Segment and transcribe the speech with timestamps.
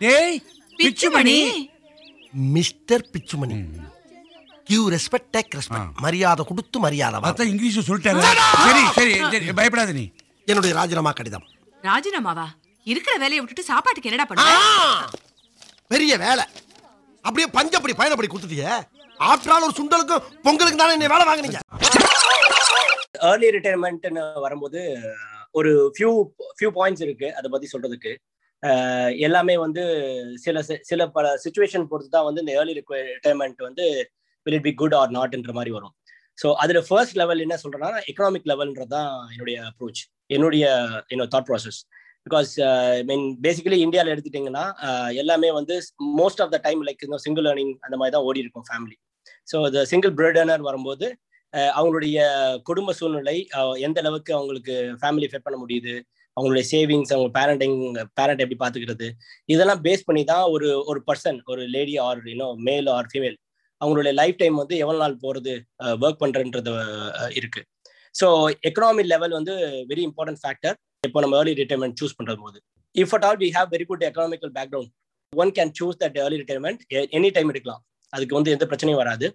[0.00, 0.38] டேய்
[0.78, 1.36] Pichumani.
[2.54, 3.56] Mister Pichumani.
[4.68, 7.18] Give respect take respect மரியாதை கொடுத்து மரியாதை.
[7.28, 8.22] அதான் இங்கிலீஷ் சொல்லிட்டாரு
[8.66, 10.04] சரி சரி சரி பயப்படாத நீ.
[10.48, 11.46] என்னுடைய ராஜினாமா கடிதம்.
[11.82, 12.46] ராஜினாமாவா?
[12.86, 14.24] இருக்கிற வேலையை விட்டுட்டு சாப்பாட்டுக்கு என்னடா!
[14.24, 14.44] பண்ண?
[15.92, 16.44] பெரிய வேலை.
[17.24, 18.74] அப்படியே பஞ்சப்படி பயணப்படி கொடுத்துட்டியே.
[19.30, 21.60] ஆற்றால் ஒரு சுண்டலுக்கும் பொங்கலுக்கு தானே என்ன வேலை வாங்குனீங்க?
[23.30, 24.80] ஏர்லி ரிட்டையர்மெண்ட்னு வரும்போது
[25.50, 26.10] ஒரு ஃபியூ
[26.56, 28.12] ஃபியூ பாயிண்ட்ஸ் இருக்கு அதை பத்தி சொல்றதுக்கு.
[29.18, 29.82] எல்லாமே வந்து
[30.36, 33.86] சில சில பல சுச்சுவேஷன் பொறுத்து தான் வந்து இந்த ஏர்லி ரிட்டையர்மெண்ட் வந்து
[34.46, 35.94] will it be good or நாட்ன்ற மாதிரி வரும்.
[36.38, 40.64] ஸோ அதில் ஃபர்ஸ்ட் லெவல் என்ன சொல்கிறேன்னா எக்கனாமிக் லெவல்ன்றது தான் என்னுடைய அப்ரோச் என்னுடைய
[41.08, 41.78] என்னோட thought process
[42.26, 42.52] because
[43.04, 44.64] mean basically இந்தியாவில் எடுத்துட்டிங்கன்னா
[45.14, 45.74] எல்லாமே வந்து
[46.20, 48.96] most of the time like இந்த சிங்கிள் ஏர்னிங் அந்த மாதிரி தான் ஓடி இருக்கும் ஃபேமிலி
[49.48, 51.08] ஸோ இந்த சிங்கிள் பிரெட் வரும்போது
[51.74, 52.18] அவங்களுடைய
[52.62, 53.36] குடும்ப சூழ்நிலை
[53.78, 55.94] எந்த அளவுக்கு அவங்களுக்கு ஃபேமிலி ஃபெட் பண்ண முடியுது
[56.36, 57.78] அவங்களுடைய சேவிங்ஸ் அவங்க பேரண்டிங்
[58.18, 59.06] பேரண்ட் எப்படி பார்த்துக்கிறது
[59.52, 63.38] இதெல்லாம் பேஸ் பண்ணி தான் ஒரு ஒரு பர்சன் ஒரு லேடி ஆர் இன்னும் மேல் ஆர் ஃபீமேல்
[63.80, 65.54] அவங்களுடைய லைஃப் டைம் வந்து எவ்வளோ நாள் போகிறது
[66.04, 66.72] ஒர்க் பண்ணுறன்றது
[67.38, 67.62] இருக்கு.
[68.14, 68.26] ஸோ
[68.68, 69.54] எக்கனாமி லெவல் வந்து
[69.90, 70.76] வெரி இம்பார்ட்டன்ட் ஃபேக்டர்
[71.08, 72.58] இப்போ நம்ம ஏர்லி ரிட்டைர்மெண்ட் சூஸ் பண்ற போது.
[72.94, 74.92] If at all we have very good economical background
[75.32, 76.80] one can choose that early retirement
[77.18, 77.82] any time எடுக்கலாம்.
[78.12, 79.26] அதுக்கு வந்து எந்த பிரச்சனையும் வராது.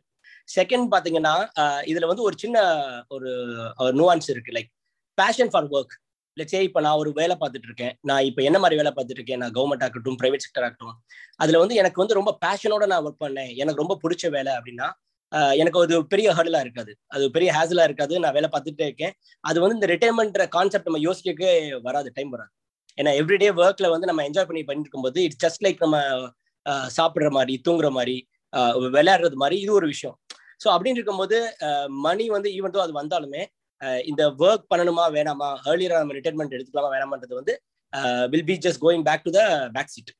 [0.58, 1.34] செகண்ட் பாத்தீங்கன்னா
[1.92, 2.58] இதுல வந்து ஒரு சின்ன
[3.16, 3.30] ஒரு
[4.00, 4.56] நுவான்ஸ் இருக்கு.
[4.58, 4.72] லைக்
[5.18, 5.94] பேஷன் ஃபார் ஒர்க்
[6.38, 9.54] லட்சே இப்போ நான் ஒரு வேலை பார்த்துட்டு இருக்கேன் நான் இப்போ என்ன மாதிரி வேலை பார்த்துட்டு இருக்கேன் நான்
[9.58, 10.96] கவர்மெண்ட் ஆகட்டும் பிரைவேட் செக்டர் ஆகட்டும்.
[11.44, 13.52] அதில் வந்து எனக்கு வந்து ரொம்ப பேஷனோட நான் ஒர்க் பண்ணேன்.
[13.62, 14.90] எனக்கு ரொம்ப பிடிச்ச வேலை அப்படின்னா
[15.62, 16.92] எனக்கு அது பெரிய ஹர்டலாக இருக்காது.
[17.16, 18.14] அது பெரிய ஹேசலாக இருக்காது.
[18.24, 19.14] நான் வேலை பார்த்துட்டே இருக்கேன்.
[19.44, 21.52] அது வந்து இந்த ரிட்டைர்மெண்ட் கான்செப்ட் நம்ம யோசிக்கவே
[21.88, 22.10] வராது.
[22.18, 22.52] டைம் வராது.
[22.98, 25.98] ஏன்னா எவ்ரிடே ஒர்க்ல வந்து நம்ம என்ஜாய் பண்ணி பண்ணிட்டு இருக்கும்போது இட்ஸ் ஜஸ்ட் லைக் நம்ம
[26.66, 28.16] சாப்பிட்ற சாப்பிடுற மாதிரி தூங்குற மாதிரி
[28.96, 30.16] விளையாடுறது மாதிரி இது ஒரு விஷயம்.
[30.64, 31.38] ஸோ அப்படின்னு இருக்கும்போது
[32.08, 33.44] மணி வந்து ஈவன் அது வந்தாலுமே
[34.06, 37.54] இந்த ஒர்க் பண்ணணுமா வேணாமா ஏர்லியர் நம்ம ரிட்டைர்மெண்ட் எடுத்துக்கலாமா வேணாமான்றது வந்து
[38.30, 40.12] will be just going back to the back seat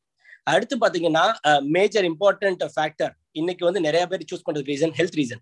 [0.44, 1.26] அடுத்து பார்த்தீங்கன்னா
[1.70, 5.42] மேஜர் இம்பார்ட்டன்ட் ஃபேக்டர் இன்னைக்கு வந்து நிறைய பேர் சூஸ் பண்ணுறது ரீசன் ஹெல்த் ரீசன்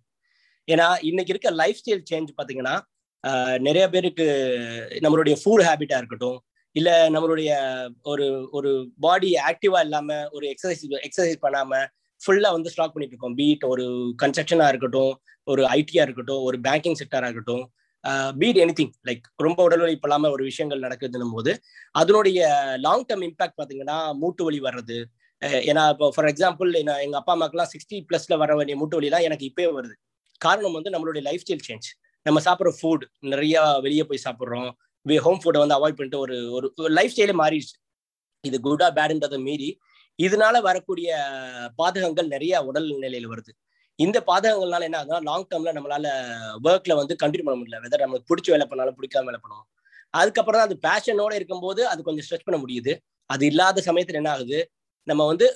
[0.67, 2.75] ஏன்னா இன்னைக்கு இருக்க லைஃப் ஸ்டைல் சேஞ்ச் பார்த்தீங்கன்னா
[3.59, 4.25] நிறைய பேருக்கு
[5.01, 6.37] நம்மளுடைய ஃபுட் ஹேபிட்டாக இருக்கட்டும்
[6.75, 7.51] இல்லை நம்மளுடைய
[8.01, 11.87] ஒரு ஒரு பாடி ஆக்டிவாக இல்லாமல் ஒரு எக்ஸசைஸ் எக்ஸசைஸ் பண்ணாமல்
[12.21, 13.35] ஃபுல்லாக வந்து ஸ்டாக் பண்ணிட்டு இருக்கோம்.
[13.35, 13.85] பீட் ஒரு
[14.23, 15.13] கன்ஸ்ட்ரக்ஷனாக இருக்கட்டும்
[15.47, 17.63] ஒரு ஐடியாக இருக்கட்டும் ஒரு பேங்கிங் செக்டராக இருக்கட்டும்
[18.37, 21.61] பீட் எனி திங் லைக் ரொம்ப உடல் உழைப்பு இல்லாம ஒரு விஷயங்கள் நடக்குதுன்னும் போது
[21.91, 22.39] அதனுடைய
[22.79, 25.03] லாங் டேர்ம் இம்பாக்ட் பாத்தீங்கன்னா மூட்டு வலி வர்றது.
[25.41, 29.21] Uh, ஏன்னா இப்போ ஃபார் எக்ஸாம்பிள் நான் எங்க அப்பா அம்மாக்கெல்லாம் சிக்ஸ்டி பிளஸ்ல வர வேண்டிய மூட்டு வலிலாம்
[29.21, 29.93] எனக்கு இப்பவே வருது.
[30.37, 31.87] காரணம் வந்து நம்மளுடைய லைஃப் ஸ்டைல் சேஞ்ச்
[32.21, 34.71] நம்ம சாப்பிட்ற ஃபுட் நிறைய வெளியே போய் சாப்பிட்றோம்.
[35.17, 37.75] ஹோம் ஃபுட்டை வந்து அவாய்ட் பண்ணிட்டு ஒரு ஒரு லைஃப் ஸ்டைலே மாறிடுச்சு.
[38.41, 39.69] இது குட்டா பேடுன்றதை மீறி
[40.23, 41.09] இதனால வரக்கூடிய
[41.77, 43.51] பாதகங்கள் நிறைய உடல் நிலையில வருது.
[43.99, 46.07] இந்த பாதகங்கள்னால என்ன ஆகுதுன்னா லாங் டேர்ம்ல நம்மளால
[46.67, 47.79] ஒர்க்ல வந்து கண்டினியூ பண்ண முடியல.
[47.85, 49.67] வெதர் நமக்கு பிடிச்ச வேலை பண்ணாலும் பிடிக்காம வேலை பண்ணுவோம்
[50.19, 52.93] அதுக்கப்புறம் தான் அது பேஷனோட இருக்கும்போது அது கொஞ்சம் ஸ்ட்ரெச் பண்ண முடியுது.
[53.29, 54.59] அது இல்லாத சமயத்துல என்ன ஆகுது?
[55.07, 55.47] நம்ம வந்து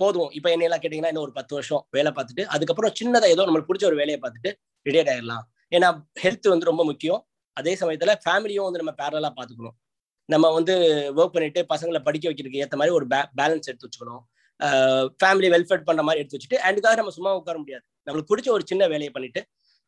[0.00, 0.30] போதும்.
[0.38, 3.98] இப்போ என்னையெல்லாம் கேட்டிங்கன்னா இன்னும் ஒரு பத்து வருஷம் வேலை பார்த்துட்டு அதுக்கப்புறம் சின்னதாக ஏதோ நம்மளுக்கு பிடிச்ச ஒரு
[4.02, 4.50] வேலையை பார்த்துட்டு
[4.86, 5.44] ரிட்டையர்ட் ஆயிடலாம்.
[5.72, 5.88] ஏன்னா
[6.22, 7.20] ஹெல்த் வந்து ரொம்ப முக்கியம்.
[7.56, 9.76] அதே சமயத்துல ஃபேமிலியும் வந்து நம்ம பேரலா பார்த்துக்கணும்.
[10.28, 10.74] நம்ம வந்து
[11.20, 13.06] ஒர்க் பண்ணிட்டு பசங்களை படிக்க வைக்கிறதுக்கு ஏற்ற மாதிரி ஒரு
[13.40, 14.22] பேலன்ஸ் எடுத்து வச்சுக்கணும்.
[15.20, 17.84] ஃபேமிலி வெல்ஃபேர் பண்ற மாதிரி எடுத்து வச்சுட்டு அதுக்காக நம்ம சும்மா உட்கார முடியாது.
[18.06, 19.40] நம்மளுக்கு பிடிச்ச ஒரு சின்ன வேலையை பண்ணிட்டு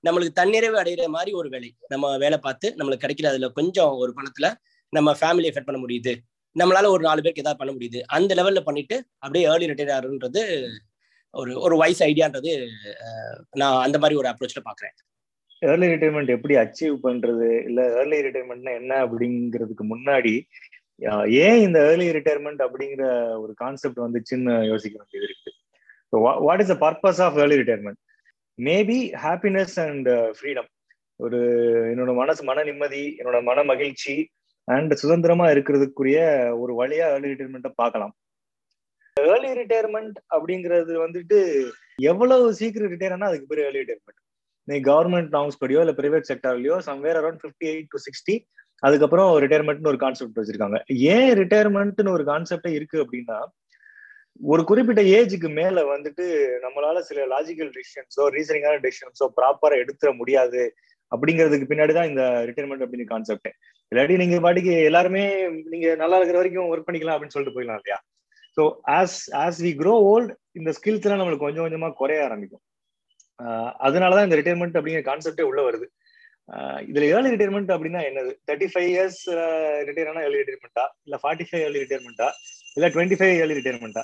[0.05, 1.71] நம்மளுக்கு தன்னிறைவு அடைகிற மாதிரி ஒரு வேலை.
[1.93, 4.49] நம்ம வேலை பார்த்து நம்மளுக்கு கிடைக்கிற அதுல கொஞ்சம் ஒரு பணத்துல
[4.93, 6.13] நம்ம ஃபேமிலியை எஃபெக்ட் பண்ண முடியுது.
[6.57, 8.01] நம்மளால ஒரு நாலு பேருக்கு ஏதாவது பண்ண முடியுது.
[8.17, 10.43] அந்த லெவல்ல பண்ணிட்டு அப்படியே ஏர்லி ரிட்டையர் ஆகுன்றது
[11.35, 12.53] ஒரு ஒரு வைஸ் ஐடியான்றது
[13.61, 14.95] நான் அந்த மாதிரி ஒரு அப்ரோச்ல பாக்குறேன்
[15.63, 17.49] ஏர்லி ரிட்டைர்மெண்ட் எப்படி அச்சீவ் பண்றது?
[17.69, 20.35] இல்ல ஏர்லி ரிட்டைர்மெண்ட்னா என்ன அப்படிங்கிறதுக்கு முன்னாடி
[21.47, 23.07] ஏன் இந்த ஏர்லி ரிட்டையர்மெண்ட் அப்படிங்கிற
[23.43, 25.51] ஒரு கான்செப்ட் வந்துச்சுன்னு யோசிக்க வேண்டியது இருக்கு.
[26.47, 28.01] What is the purpose of early retirement
[28.59, 30.69] maybe happiness and freedom
[31.21, 31.39] ஒரு
[31.93, 34.15] என்னோட மனசு மன நிம்மதி என்னோட மன மகிழ்ச்சி
[34.69, 36.19] அண்ட் சுதந்திரமா இருக்கிறதுக்குரிய
[36.63, 38.15] ஒரு வழியா ஏர்லி ரிட்டையர்மெண்ட்டை பார்க்கலாம்.
[39.17, 41.39] ஏர்லி ரிட்டையர்மெண்ட் அப்படிங்கிறது வந்துட்டு
[42.11, 44.21] எவ்வளவு சீக்கிரம் ரிட்டையர் ஆனா அதுக்கு பேர் ஏர்லி ரிட்டையர்மெண்ட்
[44.69, 48.35] நீ கவர்மெண்ட் நார்ம்ஸ் படியோ இல்ல private செக்டர்லயோ somewhere around fifty eight to sixty
[48.83, 50.79] அதுக்கப்புறம் ரிட்டையர்மெண்ட்னு ஒரு கான்செப்ட் வச்சிருக்காங்க.
[51.15, 53.39] ஏன் ரிட்டையர்மெண்ட்னு ஒரு கான்செப்டே இருக்கு அப்படின்னா
[54.53, 56.25] ஒரு குறிப்பிட்ட ஏஜுக்கு மேல வந்துட்டு
[56.65, 60.63] நம்மளால சில லாஜிக்கல் டிசிஷன்ஸோ ரீசனிங்கான டிசிஷன்ஸோ ப்ராப்பரா எடுத்துட முடியாது
[61.13, 63.49] அப்படிங்கிறதுக்கு பின்னாடி தான் இந்த ரிட்டைர்மெண்ட் அப்படின்னு கான்செப்ட்
[63.93, 65.23] இல்லாட்டி நீங்க பாட்டுக்கு எல்லாருமே
[65.73, 67.99] நீங்க நல்லா இருக்கிற வரைக்கும் ஒர்க் பண்ணிக்கலாம் அப்படின்னு சொல்லிட்டு போயிடலாம் இல்லையா?
[68.57, 68.63] So
[68.99, 72.63] as as we grow old இந்த ஸ்கில்ஸ் எல்லாம் நம்மளுக்கு கொஞ்சம் கொஞ்சமா குறைய ஆரம்பிக்கும்.
[73.87, 75.87] அதனாலதான் இந்த ரிட்டைர்மெண்ட் அப்படிங்கிற கான்செப்டே உள்ள வருது.
[76.89, 78.33] இதுல ஏர்லி ரிட்டைர்மெண்ட் அப்படின்னா என்னது?
[78.49, 79.21] தேர்ட்டி ஃபைவ் இயர்ஸ்
[79.89, 82.29] ரிட்டையர் ஆனா ஏர்லி ரிட்டைர்மெண்டா இல்ல ஃபார்ட்டி ஃபைவ் ஏர்லி ரிட்டைர்மெண்டா
[82.77, 84.03] இல்ல டுவெண்ட்டி ஃபைவ் ஏர்லி ரிட்டைர்மெண்டா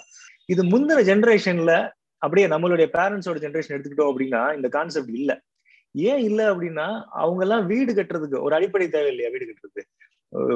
[0.49, 1.73] இது முந்தின ஜென்ரேஷன்ல
[2.23, 5.33] அப்படியே நம்மளுடைய பேரண்ட்ஸோட ஜென்ரேஷன் எடுத்துக்கிட்டோம் அப்படின்னா இந்த கான்செப்ட் இல்ல.
[5.95, 6.87] ஏன் இல்ல அப்படின்னா
[7.23, 9.83] அவங்க எல்லாம் வீடு கட்டுறதுக்கு ஒரு அடிப்படை தேவை இல்லையா வீடு கட்டுறது?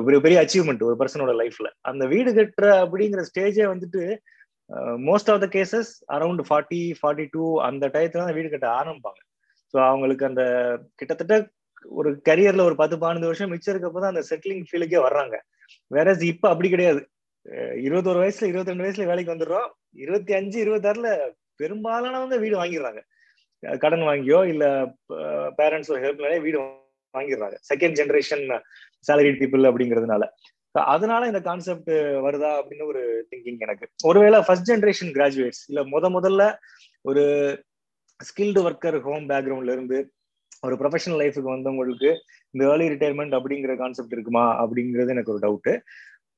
[0.04, 4.02] ஒரு பெரிய அச்சீவ்மெண்ட் ஒரு பர்சனோட லைஃப்ல அந்த வீடு கட்டுற அப்படிங்கிற ஸ்டேஜே வந்துட்டு
[5.08, 9.20] most of the cases around forty forty two அந்த டயத்துல தான் வீடு கட்ட ஆரம்பிப்பாங்க.
[9.74, 10.42] ஸோ அவங்களுக்கு அந்த
[10.98, 11.36] கிட்டத்தட்ட
[11.98, 15.36] ஒரு கரியர்ல ஒரு பத்து பன்னெண்டு வருஷம் மிச்சம் இருக்கப்போ தான் அந்த செட்டிலிங் ஃபீலுக்கே வர்றாங்க.
[15.86, 17.00] வேற இப்ப அப்படி கிடையாது.
[17.46, 19.68] இருபத்தோரு இருபத்தொரு வயசுல இருபத்தி ரெண்டு வயசுல வேலைக்கு வந்துடுறோம்.
[20.04, 21.10] இருபத்தி அஞ்சு இருபத்தாறுல
[21.60, 23.02] பெரும்பாலானவங்க வீடு வாங்கிடுறாங்க.
[23.62, 24.64] கடன் வாங்கியோ இல்ல
[25.58, 26.58] பேரண்ட்ஸோ ஹெல்ப்னாலே வீடு
[27.14, 27.56] வாங்கிடுறாங்க.
[27.70, 28.44] செகண்ட் ஜென்ரேஷன்
[29.08, 30.24] சேலரி பீப்புள் அப்படிங்கிறதுனால.
[30.74, 31.92] அதனால இந்த கான்செப்ட்
[32.24, 33.86] வருதா அப்படின்னு ஒரு திங்கிங் எனக்கு.
[34.04, 36.42] ஒருவேளை ஃபர்ஸ்ட் ஜென்ரேஷன் கிராஜுவேட்ஸ் இல்ல முத முதல்ல
[37.02, 37.24] ஒரு
[38.20, 39.98] ஸ்கில்டு ஒர்க்கர் ஹோம் பேக்ரவுண்ட்ல இருந்து
[40.66, 42.10] ஒரு ப்ரொஃபஷனல் லைஃபுக்கு வந்தவங்களுக்கு
[42.54, 45.72] இந்த ஏர்லி ரிட்டையர்மெண்ட் அப்படிங்கிற கான்செப்ட் இருக்குமா அப்படிங்கிறது எனக்கு ஒரு டவுட்டு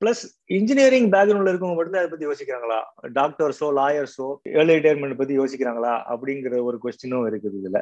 [0.02, 0.22] பிளஸ்
[0.56, 2.76] இன்ஜினியரிங் பேக்ரவுண்ட்ல இருக்கவங்க மட்டும் அதை பத்தி யோசிக்கிறாங்களா?
[3.18, 4.26] டாக்டர்ஸோ லாயர்ஸோ
[4.58, 5.94] ஏர்லி ரிட்டையர்மெண்ட் பத்தி யோசிக்கிறாங்களா?
[6.12, 7.80] அப்படிங்கிற ஒரு கொஸ்டினும் இருக்குது இதுல.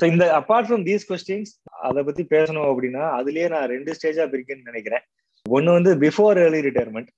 [0.00, 1.52] ஸோ இந்த அப்பார்ட் ஃப்ரம் தீஸ் கொஸ்டின்ஸ்
[1.88, 5.04] அதை பத்தி பேசணும் அப்படின்னா அதுலயே நான் ரெண்டு ஸ்டேஜா பிரிக்குன்னு நினைக்கிறேன்.
[5.46, 7.10] ஒன்னு வந்து பிஃபோர் ஏர்லி ரிட்டையர்மெண்ட்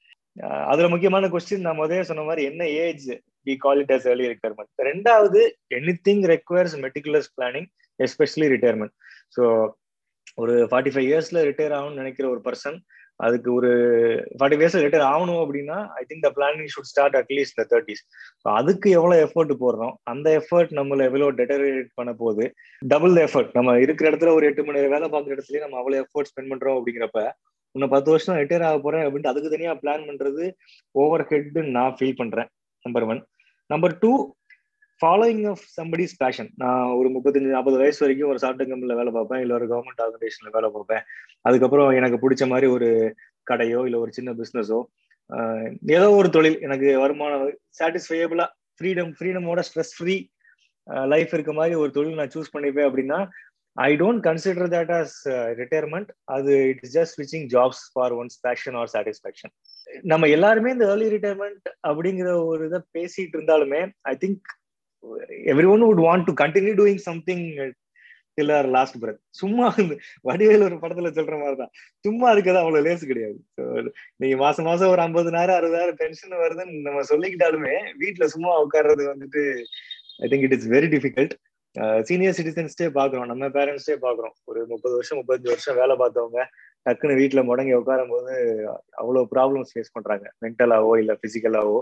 [0.71, 3.07] அதுல முக்கியமான கொஸ்டின் நான் முதல்ல சொன்ன மாதிரி என்ன age
[3.47, 5.41] we call it as early retirement ரெண்டாவது
[5.79, 7.69] any thing requires meticulous planning
[8.01, 8.95] especially retirement
[9.37, 9.45] so
[10.43, 12.79] ஒரு ஃபார்ட்டி ஃபைவ் இயர்ஸ்ல ரிட்டையர் ஆகணும்னு நினைக்கிற ஒரு பர்சன்
[13.21, 13.71] அதுக்கு ஒரு
[14.39, 18.03] ஃபார்ட்டி இயர்ஸ்ல ரிட்டையர் ஆகணும் அப்படின்னா I think the planning should start at least இந்த தேர்ட்டிஸ்
[18.43, 19.95] ஸோ அதுக்கு எவ்வளோ எஃபர்ட் போடுறோம்?
[20.13, 22.47] அந்த எஃபர்ட் நம்மள எவ்வளோ டெட்டரேட் பண்ண போகுது?
[22.83, 26.31] டபுள் எஃபர்ட் நம்ம இருக்கிற இடத்துல ஒரு எட்டு மணி நேரம் வேலை பார்க்குற இடத்துலயே நம்ம அவ்வளோ எஃபர்ட்
[26.33, 27.23] ஸ்பெண்ட் பண்றோம் அப்படிங்கிறப்ப
[27.75, 30.45] இன்னும் பத்து வருஷம் ரிட்டையர் ஆக போறேன் அப்படின்ட்டு அதுக்கு தனியாக பிளான் பண்றது
[30.95, 32.49] ஓவர் ஹெட்னு நான் ஃபீல் பண்றேன்.
[32.85, 33.21] Number one
[33.71, 34.13] number two
[35.01, 39.43] following of somebody's passion நான் ஒரு முப்பத்தஞ்சு நாற்பது வயசு வரைக்கும் ஒரு சாஃப்ட்வேர் கம்பெனியில் வேலை பார்ப்பேன்
[39.45, 41.03] இல்லை ஒரு கவர்மெண்ட் ஆர்கனைசேஷன்ல வேலை பார்ப்பேன்.
[41.49, 42.89] அதுக்கப்புறம் எனக்கு பிடிச்ச மாதிரி ஒரு
[43.47, 44.79] கடையோ இல்லை ஒரு சின்ன பிஸ்னஸோ
[45.97, 46.59] ஏதோ ஒரு தொழில்.
[46.67, 47.45] எனக்கு வருமானம்
[47.81, 48.47] சாட்டிஸ்ஃபையபிளா
[48.81, 50.17] ஃப்ரீடம் ஃப்ரீடமோட ஸ்ட்ரெஸ் ஃப்ரீ
[51.13, 53.19] லைஃப் இருக்க மாதிரி ஒரு தொழில் நான் சூஸ் பண்ணிப்பேன் அப்படின்னா
[53.77, 55.17] I don't consider that as
[55.61, 59.53] retirement அது it is just switching jobs for one's passion or satisfaction
[60.05, 63.83] நம்ம எல்லாருமே இந்த ஏர்லி ரிட்டையர்மெண்ட் அப்படிங்கிற ஒரு இதை பேசிட்டு இருந்தாலுமே
[64.13, 64.47] I think
[65.53, 67.45] every one would want to continue doing something
[68.39, 69.67] till our last breath சும்மா
[70.29, 71.71] வடிவேல் ஒரு படத்துல சொல்ற மாதிரிதான்.
[72.07, 73.39] சும்மா இருக்கிறது அவ்வளவு லேசு கிடையாது.
[74.21, 79.43] நீங்க மாசம் மாசம் ஒரு ஐம்பதுனாயிரம் அறுபதாயிரம் பென்ஷன் வருதுன்னு நம்ம சொல்லிக்கிட்டாலுமே வீட்டுல சும்மா உட்கார்றது வந்துட்டு
[80.25, 81.35] I think it is very difficult
[82.09, 83.31] senior சிட்டிசன்ஸ்டே பாக்குறோம்.
[83.31, 84.35] நம்ம பேரண்ட்ஸ்டே பாக்குறோம்.
[84.45, 86.45] ஒரு முப்பது வருஷம் முப்பத்தஞ்சு வருஷம் வேலை பார்த்தவங்க
[86.87, 88.35] டக்குன்னு வீட்டுல முடங்கி உட்காரும் போது
[89.01, 90.27] அவ்வளவு ப்ராப்ளம்ஸ் ஃபேஸ் பண்றாங்க.
[90.45, 91.81] மென்டலாவோ இல்ல பிசிக்கலாவோ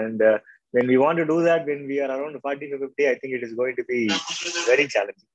[0.00, 0.24] and
[0.74, 3.32] when we want to do that when we are around 40 to 50 i think
[3.38, 4.00] it is going to be
[4.70, 5.30] very challenging.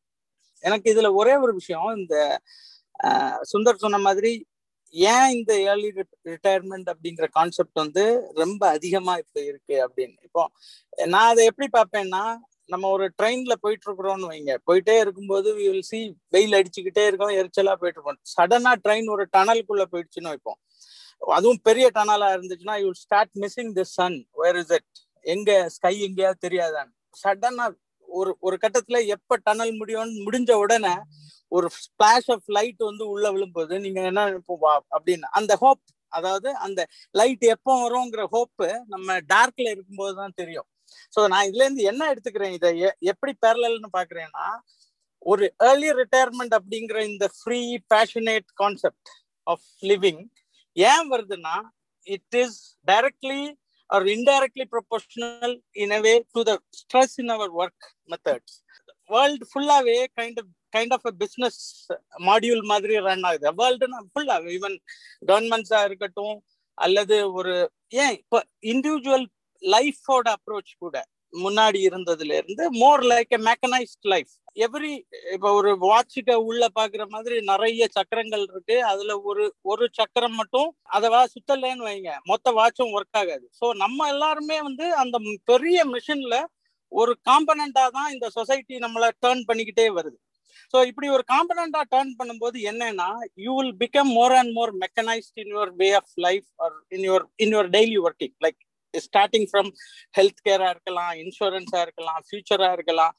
[0.64, 2.16] எனக்கு இதுல ஒரே ஒரு விஷயம் இந்த
[3.52, 4.32] சுந்தர் சொன்ன மாதிரி
[4.94, 5.90] ஏன் இந்த ஏர்லி
[6.32, 8.04] ரிட்டையர்மெண்ட் அப்படிங்கிற கான்செப்ட் வந்து
[8.42, 10.18] ரொம்ப அதிகமா இப்ப இருக்கு அப்படின்னு.
[10.28, 10.44] இப்போ
[11.14, 12.24] நான் அதை எப்படி பார்ப்பேன்னா
[12.74, 14.54] நம்ம ஒரு ட்ரெயின்ல போயிட்டு இருக்கிறோம்னு வைங்க.
[14.68, 16.00] போயிட்டே இருக்கும்போது வில் சி
[16.36, 20.60] வெயில் அடிச்சுக்கிட்டே இருக்கோம் எரிச்சலா போயிட்டு இருப்போம் சடனா ட்ரெயின் ஒரு டனலுக்குள்ள போயிடுச்சுன்னு வைப்போம்.
[21.38, 24.92] அதுவும் பெரிய டனலா இருந்துச்சுன்னா you start missing the sun where is it
[25.26, 27.66] எங்க ஸ்கை எங்கேயாவது தெரியாதான் சடனா
[28.08, 30.94] ஒரு ஒரு கட்டத்துல எப்ப டனல் முடியும்னு முடிஞ்ச உடனே
[31.52, 34.24] ஒரு ஸ்பிளாஷ் ஆஃப் லைட் வந்து உள்ள விழும்போது நீங்க என்ன
[34.64, 35.28] வா அப்படின்னு.
[35.32, 36.82] அந்த ஹோப் அதாவது அந்த
[37.16, 40.68] லைட் எப்போ வரும்ங்கிற ஹோப்பு நம்ம டார்க்ல இருக்கும்போது தான் தெரியும்.
[41.14, 42.70] ஸோ நான் இதுல இருந்து என்ன எடுத்துக்கிறேன் இதை
[43.12, 44.46] எப்படி பேரலல்னு பாக்குறேன்னா
[45.26, 47.62] ஒரு ஏர்லி ரிட்டையர்மெண்ட் அப்படிங்கிற இந்த free
[47.94, 49.10] passionate concept
[49.48, 50.22] of living
[50.78, 51.56] ஏன் வருதுன்னா
[52.08, 53.42] it is directly
[53.90, 58.52] or indirectly proportional in a way to the stress in our work methods.
[59.10, 61.60] World ஃபுல்லாவே kind of kind of a business
[62.28, 64.76] module மாதிரி run ஆகுது வேர்ல்டுனா ஃபுல்லாக even
[65.30, 66.36] கவர்மெண்ட்ஸா இருக்கட்டும்
[66.78, 67.54] அல்லது ஒரு
[68.04, 68.40] ஏன் இப்போ
[68.74, 69.26] இண்டிவிஜுவல்
[69.64, 70.96] லைஃபோட அப்ரோச் கூட
[71.34, 74.34] முன்னாடி இருந்ததுல இருந்து more like a mechanised life
[74.66, 74.92] every
[75.34, 78.78] இப்போ ஒரு வாட்சுக்கு உள்ள பாக்குற மாதிரி நிறைய சக்கரங்கள் இருக்கு.
[78.92, 82.12] அதுல ஒரு ஒரு சக்கரம் மட்டும் அதை சுத்தலன்னு வைங்க.
[82.32, 83.46] மொத்த வாட்சும் ஒர்க் ஆகாது.
[83.60, 85.18] ஸோ நம்ம எல்லாருமே வந்து அந்த
[85.52, 86.38] பெரிய மிஷின்ல
[86.92, 90.18] ஒரு காம்பனண்டா தான் இந்த சொசைட்டி நம்மளை டேர்ன் பண்ணிக்கிட்டே வருது.
[90.74, 93.10] ஸோ இப்படி ஒரு காம்பனண்டா டேர்ன் பண்ணும்போது என்னன்னா
[93.46, 97.26] you will become more and more mechanised in your way of life or in your
[97.38, 98.60] in your daily working like
[98.94, 99.72] starting from
[100.18, 103.16] health கேரா இருக்கலாம் இன்சூரன்ஸா இருக்கலாம் ஃபியூச்சரா இருக்கலாம்.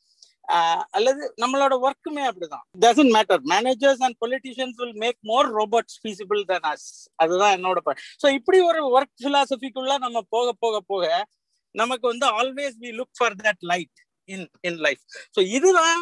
[0.97, 2.65] அல்லது நம்மளோட ஒர்க்குமே அப்படிதான்.
[2.85, 6.87] Doesn't matter managers and politicians will make more robots feasible than us
[7.23, 7.81] அதுதான் என்னோட
[8.23, 11.05] ஸோ இப்படி ஒரு ஒர்க் ஃபிலாசபிக்குள்ள நம்ம போக போக போக
[11.75, 13.99] நமக்கு வந்து always we look for that light
[14.29, 15.03] in in life
[15.37, 16.01] so இதுதான்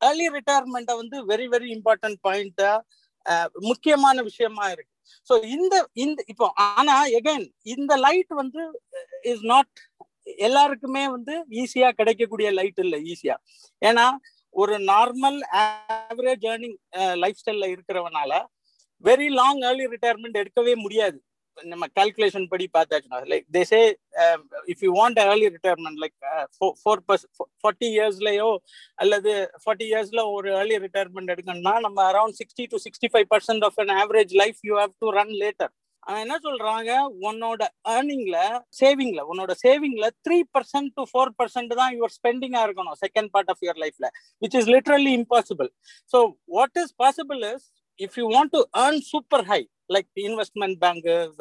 [0.00, 2.78] ஏர்லி ரிட்டையர்மெண்ட்டை வந்து வெரி வெரி இம்பார்ட்டன்ட் பாயிண்ட்டாக
[3.70, 4.90] முக்கியமான விஷயமா இருக்கு.
[5.30, 5.74] ஸோ இந்த
[6.04, 8.62] இந்த இப்போ ஆனா எகைன் இந்த லைட் வந்து
[9.32, 9.72] இஸ் நாட்
[10.46, 13.36] எல்லாருக்குமே வந்து ஈஸியா கிடைக்கக்கூடிய லைட் இல்லை ஈஸியா
[13.82, 14.06] ஏன்னா
[14.54, 16.76] ஒரு நார்மல் ஆவரேஜ் ஏர்னிங்
[17.22, 18.32] லைஃப் ஸ்டைல்ல இருக்கிறவனால
[19.04, 21.18] வெரி லாங் ஏர்லி ரிட்டையர்மெண்ட் எடுக்கவே முடியாது.
[21.58, 23.80] நம்ம கால்குலேஷன் படி பார்த்தாச்சுன்னா like they say
[24.72, 26.16] if you want early retirement like
[26.82, 27.26] four purse
[27.60, 28.48] forty இயர்ஸ்லயோ
[28.98, 29.32] அல்லது
[29.62, 33.94] ஃபார்ட்டி இயர்ஸ்ல ஒரு ஏர்லி ரிட்டையர்மெண்ட் எடுக்கணும்னா நம்ம around sixty to sixty five percent of an
[33.98, 36.92] average life you have to run later அவன் என்ன சொல்றாங்க?
[37.28, 38.38] உன்னோட ஏர்னிங்ல
[38.78, 43.62] சேவிங்ல உன்னோட சேவிங்ல three percent to four percent தான் யுவர் ஸ்பெண்டிங்கா இருக்கணும் செகண்ட் பார்ட் ஆஃப்
[43.66, 44.08] யுவர் லைஃப்ல
[44.42, 45.68] which is literally impossible
[46.12, 46.20] so
[46.56, 47.66] what is possible is
[48.00, 51.40] if you want to earn super high like investment bankers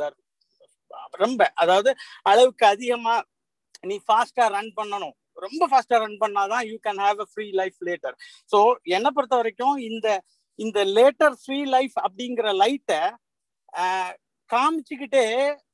[1.14, 1.92] ரொம்ப அதாவது
[2.24, 3.16] அளவுக்கு அதிகமா
[3.84, 5.16] நீ ஃபாஸ்டா ரன் பண்ணணும்.
[5.38, 8.16] ரொம்ப ஃபாஸ்டா ரன் பண்ணாதான் you can have a free life later
[8.52, 8.60] so
[8.96, 10.08] என்னை பொறுத்த வரைக்கும் இந்த
[10.60, 13.02] இந்த லேட்டர் ஃப்ரீ லைஃப் அப்படிங்கிற லைட்டை
[14.50, 15.26] காமிச்சுக்கிட்டே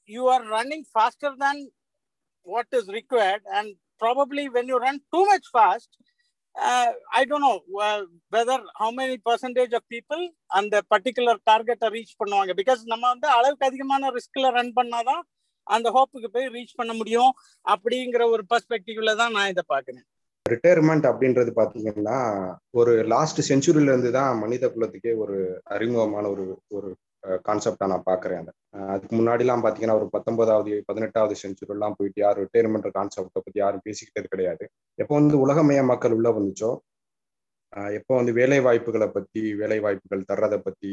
[0.09, 1.61] you are running faster than
[2.47, 3.71] what is required and
[4.01, 5.95] probably when you run too much fast
[6.57, 7.51] Uh, I know know
[8.31, 12.51] whether how many percentage of people அந்த particular டார்கெட்டை reach பண்ணுவாங்க.
[12.61, 15.21] Because நம்ம வந்து அளவுக்கு அதிகமான ரிஸ்க்ல run பண்ணாதான்
[15.67, 17.31] அந்த ஹோப்புக்கு போய் ரீச் பண்ண முடியும்.
[17.65, 20.05] அப்படிங்கிற ஒரு பர்ஸ்பெக்டிவ்ல தான் நான் இதை பாக்குறேன்
[20.45, 22.17] ரிட்டையர்மெண்ட் அப்படின்றது பாத்தீங்கன்னா
[22.71, 26.89] ஒரு லாஸ்ட் செஞ்சுரியில இருந்து தான் மனித குலத்துக்கே ஒரு அறிமுகமான ஒரு ஒரு
[27.47, 28.51] கான்செப்டா நான் பாக்குறேன் அதை.
[28.93, 34.29] அதுக்கு முன்னாடிலாம் பாத்தீங்கன்னா ஒரு பத்தொன்பதாவது பதினெட்டாவது செஞ்சுரி எல்லாம் போயிட்டு யாரும் ரிட்டையர்மெண்ட் கான்செப்டை பத்தி யாரும் பேசிக்கிட்டது
[34.33, 34.65] கிடையாது.
[34.99, 36.71] எப்போ வந்து உலகமய மக்கள் உள்ள வந்துச்சோ
[37.99, 40.91] எப்போ வந்து வேலை வாய்ப்புகளை பத்தி வேலை வாய்ப்புகள் தர்றதை பத்தி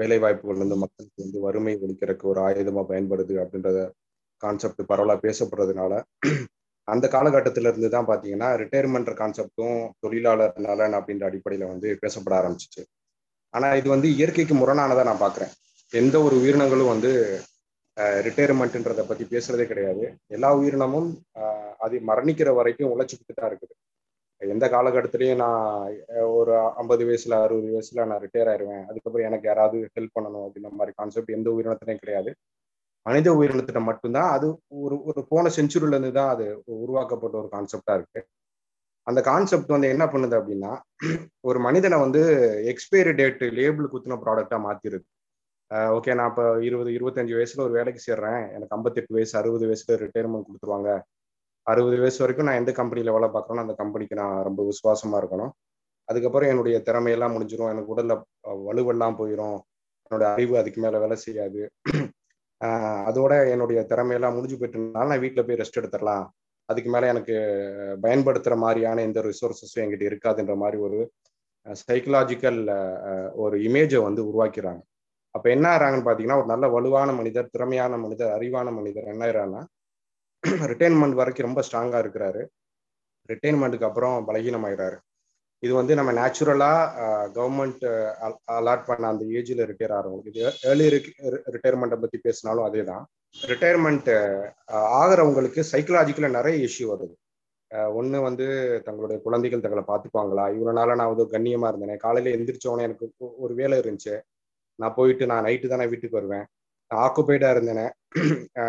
[0.00, 3.80] வேலை வாய்ப்புகள் வந்து மக்களுக்கு வந்து வறுமை ஒழிக்கிறதுக்கு ஒரு ஆயுதமா பயன்படுது அப்படின்றத
[4.42, 5.92] கான்செப்ட் பரவலா பேசப்படுறதுனால
[6.88, 12.82] அந்த காலகட்டத்தில இருந்து தான் பாத்தீங்கன்னா ரிட்டையர்மெண்ட் கான்செப்டும் தொழிலாளர் நலன் அப்படின்ற அடிப்படையில வந்து பேசப்பட ஆரம்பிச்சிச்சு.
[13.56, 15.52] ஆனா இது வந்து இயற்கைக்கு முரணானதை நான் பாக்குறேன்.
[15.92, 17.10] எந்த ஒரு உயிரினங்களும் வந்து
[18.26, 20.04] ரிட்டையர்மெண்ட்ன்றத பத்தி பேசுறதே கிடையாது.
[20.36, 21.08] எல்லா உயிரினமும்
[21.84, 23.74] அது மரணிக்கிற வரைக்கும் உழைச்சிக்கிட்டு தான் இருக்குது.
[24.40, 25.62] எந்த காலகட்டத்திலையும் நான்
[26.38, 30.94] ஒரு ஐம்பது வயசுல அறுபது வயசுல நான் ரிட்டையர் ஆயிடுவேன் அதுக்கப்புறம் எனக்கு யாராவது ஹெல்ப் பண்ணணும் அப்படின்ற மாதிரி
[31.00, 32.30] கான்செப்ட் எந்த உயிரினத்திலையும் கிடையாது.
[33.06, 34.46] மனித உயிரினத்திட்ட மட்டும்தான் அது
[34.84, 36.46] ஒரு ஒரு போன செஞ்சுரியிலேருந்து தான் அது
[36.84, 38.20] உருவாக்கப்பட்ட ஒரு கான்செப்டா இருக்கு.
[39.06, 40.72] அந்த கான்செப்ட் வந்து என்ன பண்ணுது அப்படின்னா
[41.48, 42.20] ஒரு மனிதனை வந்து
[42.72, 45.04] எக்ஸ்பைரி டேட் லேபிள் குத்தின ப்ராடக்டா மாத்திருது.
[45.96, 48.40] ஓகே நான் இப்போ இருபது இருபத்தஞ்சு வயசுல ஒரு வேலைக்கு சேர்றேன்.
[48.56, 50.90] எனக்கு ஐம்பத்தெட்டு வயசு அறுபது வயசுல ரிட்டையர்மெண்ட் கொடுத்துருவாங்க.
[51.66, 55.52] அறுபது வயசு வரைக்கும் நான் எந்த கம்பெனியில் வேலை பார்க்குறேனோ அந்த கம்பெனிக்கு நான் ரொம்ப விசுவாசமா இருக்கணும்.
[56.08, 58.14] அதுக்கப்புறம் என்னுடைய திறமையெல்லாம் முடிஞ்சிடும் எனக்கு உடல்ல
[58.68, 59.56] வலுவெல்லாம் போயிடும்
[60.06, 61.62] என்னோட அறிவு அதுக்கு மேலே வேலை செய்யாது.
[63.08, 66.24] அதோட என்னுடைய திறமையெல்லாம் முடிஞ்சு போயிட்டுனால நான் வீட்டில் போய் ரெஸ்ட் எடுத்துடலாம்.
[66.68, 67.34] அதுக்கு மேலே எனக்கு
[68.04, 70.98] பயன்படுத்துகிற மாதிரியான எந்த ரிசோர்ஸஸும் என்கிட்ட இருக்காதுன்ற மாதிரி ஒரு
[71.82, 72.60] சைக்கலாஜிக்கல்
[73.44, 74.82] ஒரு இமேஜை வந்து உருவாக்கிறாங்க.
[75.34, 79.64] அப்போ என்ன ஆகிறாங்கன்னு பார்த்தீங்கன்னா ஒரு நல்ல வலுவான மனிதர் திறமையான மனிதர் அறிவான மனிதர் என்ன ஆகிறாங்கன்னா
[80.70, 82.42] ரிட்டைர்மெண்ட் வரைக்கும் ரொம்ப ஸ்ட்ராங்காக இருக்கிறாரு.
[83.28, 84.96] ரிட்டைர்மெண்ட்டுக்கு அப்புறம் பலகீனமாயிறாரு
[85.62, 87.04] இது வந்து நம்ம நேச்சுரலாக
[87.36, 87.84] கவர்மெண்ட்
[88.56, 90.86] அலாட் பண்ண அந்த ஏஜில் ரிட்டையர் ஆகிறோம் இது ஏர்லி
[91.54, 93.04] ரிட்டையர்மெண்ட்டை பற்றி பேசினாலும் அதே தான்
[93.50, 94.10] ரிட்டையர்மெண்ட்
[94.98, 97.14] ஆகிறவங்களுக்கு சைக்கலாஜிக்கலாக நிறைய இஷ்யூ வருது.
[97.98, 98.46] ஒன்று வந்து
[98.86, 100.44] தங்களுடைய குழந்தைகள் தங்களை பார்த்துப்பாங்களா?
[100.56, 102.02] இவ்வளோ நாளாக நான் வந்து கண்ணியமாக இருந்தேன்?
[102.04, 103.06] காலையில் எந்திரிச்சோன்னே எனக்கு
[103.44, 104.14] ஒரு வேலை இருந்துச்சு.
[104.80, 106.46] நான் போயிட்டு நான் நைட்டு தானே வீட்டுக்கு வருவேன்.
[106.90, 107.86] நான் ஆக்குபைடாக இருந்தேனே.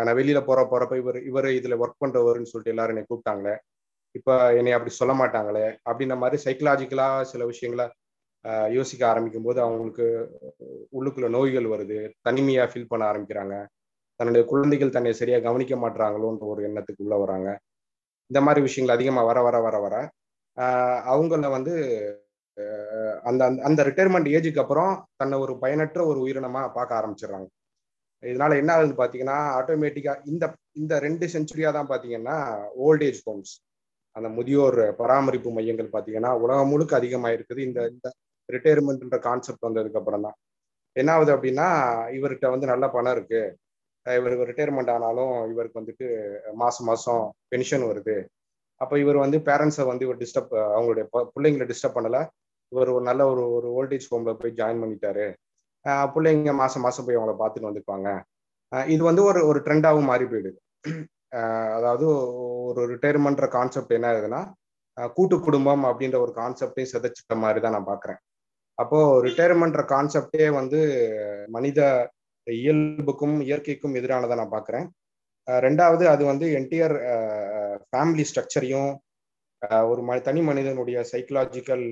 [0.06, 3.56] நான் வெளியில் போகிற போகிறப்ப இவர் இவர் இதில் ஒர்க் பண்ணுறவருன்னு சொல்லிட்டு எல்லாரும் என்னை கூப்பிட்டாங்களே.
[4.18, 5.66] இப்போ என்னை அப்படி சொல்ல மாட்டாங்களே?
[5.88, 7.86] அப்படின்ற மாதிரி சைக்கலாஜிக்கலாக சில விஷயங்களை
[8.76, 10.06] யோசிக்க ஆரம்பிக்கும் போது அவங்களுக்கு
[10.98, 11.98] உள்ளுக்குள்ள நோய்கள் வருது.
[12.26, 13.56] தனிமையாக ஃபீல் பண்ண ஆரம்பிக்கிறாங்க.
[14.20, 17.48] தன்னுடைய குழந்தைகள் தன்னை சரியா கவனிக்க மாட்டாங்களோன்ற ஒரு எண்ணத்துக்கு உள்ள வராங்க.
[18.30, 19.94] இந்த மாதிரி விஷயங்கள் அதிகமா வர வர வர வர
[21.12, 21.74] அவங்கள வந்து
[23.30, 27.48] அந்த அந்த ரிட்டையர்மெண்ட் ஏஜுக்கு அப்புறம் தன்னை ஒரு பயனற்ற ஒரு உயிரினமா பார்க்க ஆரம்பிச்சிடுறாங்க.
[28.22, 30.44] இதனால என்ன ஆகுது பாத்தீங்கன்னா ஆட்டோமேட்டிக்கா இந்த
[30.80, 32.36] இந்த ரெண்டு செஞ்சுரியா தான் பாத்தீங்கன்னா
[32.86, 33.52] ஓல்டேஜ் ஹோம்ஸ்
[34.16, 38.08] அந்த முதியோர் பராமரிப்பு மையங்கள் பாத்தீங்கன்னா உலகம் முழுக்க அதிகமாக இருக்குது இந்த இந்த
[38.48, 40.36] ரிட்டையர்மெண்ட்ன்ற கான்செப்ட் வந்ததுக்கு அப்புறம் தான்
[40.96, 41.68] என்ன ஆகுது அப்படின்னா
[42.18, 43.42] இவர்கிட்ட வந்து நல்ல பணம் இருக்கு.
[44.18, 46.06] இவருக்கு ரிட்டையர்மெண்ட் ஆனாலும் இவருக்கு வந்துட்டு
[46.62, 47.22] மாசம் மாசம்
[47.52, 48.16] பென்ஷன் வருது.
[48.80, 52.22] அப்போ இவர் வந்து பேரண்ட்ஸை வந்து இவர் டிஸ்டர்ப் அவங்களுடைய பிள்ளைங்களை டிஸ்டர்ப் பண்ணலை.
[52.72, 55.26] இவர் ஒரு நல்ல ஒரு ஒரு ஓல்டேஜ் ஹோமில் போய் ஜாயின் பண்ணிட்டாரு.
[56.14, 58.08] பிள்ளைங்க மாதம் மாதம் போய் அவங்கள பார்த்துட்டு வந்துருப்பாங்க
[58.94, 60.58] இது வந்து ஒரு ஒரு ட்ரெண்டாகவும் மாறி போயிடுது.
[61.76, 62.04] அதாவது
[62.70, 64.40] ஒரு ரிட்டையர்மெண்ட்ற கான்செப்ட் என்ன ஆகுதுன்னா
[65.16, 68.20] கூட்டு குடும்பம் அப்படின்ற ஒரு கான்செப்டையும் சிதைச்சிட்ட மாதிரி தான் நான் பார்க்குறேன்
[68.78, 70.80] அப்போ ரிட்டையர்மெண்ட்ற கான்செப்டே வந்து
[71.56, 71.80] மனித
[72.56, 74.86] இயல்புக்கும் இயற்கைக்கும் எதிரானதை நான் பார்க்குறேன்.
[75.48, 76.94] ரெண்டாவது அது வந்து என்டையர்
[77.84, 78.90] ஃபேமிலி ஸ்ட்ரக்சரையும்
[79.88, 81.84] ஒரு ம தனி மனிதனுடைய சைக்கலாஜிக்கல்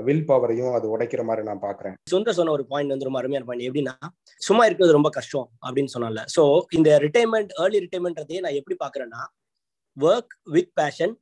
[0.00, 3.66] வில் பவரையும் அது உடைக்கிற மாதிரி நான் பாக்குறேன் சுந்தர் சொன்ன ஒரு பாயிண்ட் வந்து ரொம்ப அருமையான பாயிண்ட்
[3.68, 3.94] எப்படின்னா
[4.40, 9.22] சும்மா இருக்கிறது ரொம்ப கஷ்டம் அப்படின்னு சொன்னால ஸோ இந்த ரிட்டைர்மெண்ட் ஏர்லி ரிட்டைர்மெண்ட்றதையே நான் எப்படி பாக்குறேன்னா
[9.96, 11.14] work with passion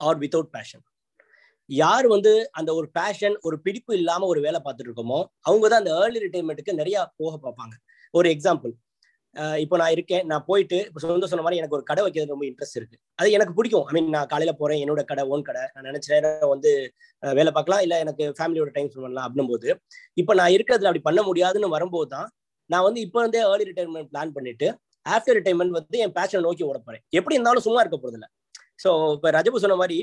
[0.00, 0.84] or without passion
[1.70, 5.92] யார் வந்து அந்த ஒரு பேஷன் ஒரு பிடிப்பு இல்லாம ஒரு வேலை பார்த்துட்டு இருக்கோமோ அவங்க தான் அந்த
[6.02, 7.74] ஏர்லி ரிட்டைர்மெண்ட்டுக்கு நிறைய போக பார்ப்பாங்க.
[8.14, 8.72] ஒரு எக்ஸாம்பிள்
[9.62, 12.78] இப்போ நான் இருக்கேன் நான் போயிட்டு இப்போ சொந்த சொன்ன மாதிரி எனக்கு ஒரு கடை வைக்கிறது ரொம்ப இன்ட்ரெஸ்ட்
[12.80, 12.96] இருக்கு.
[13.20, 13.84] அது எனக்கு பிடிக்கும்.
[13.90, 15.62] ஐ மீன் நான் காலையில போறேன் என்னோட கடை ஓன் கடை.
[15.74, 16.70] நான் நினைச்ச நேரம் வந்து
[17.22, 17.82] வேலை பார்க்கலாம்.
[17.86, 19.68] இல்லை எனக்கு ஃபேமிலியோட டைம் ஸ்பெண்ட் பண்ணலாம் அப்படின்னும் போது
[20.22, 22.28] இப்போ நான் இருக்கிறதுல அப்படி பண்ண முடியாதுன்னு வரும்போது தான்
[22.70, 24.68] நான் வந்து இப்போ இருந்தே ஏர்லி ரிட்டைர்மெண்ட் பிளான் பண்ணிட்டு
[25.06, 27.02] ஆஃப்டர் ரிட்டைர்மெண்ட் வந்து என் பேஷனை நோக்கி ஓட போறேன்.
[27.18, 28.28] எப்படி இருந்தாலும் சும்மா இருக்க போறது
[28.84, 29.96] ஸோ இப்போ ரஜபு சொன்ன மாதிரி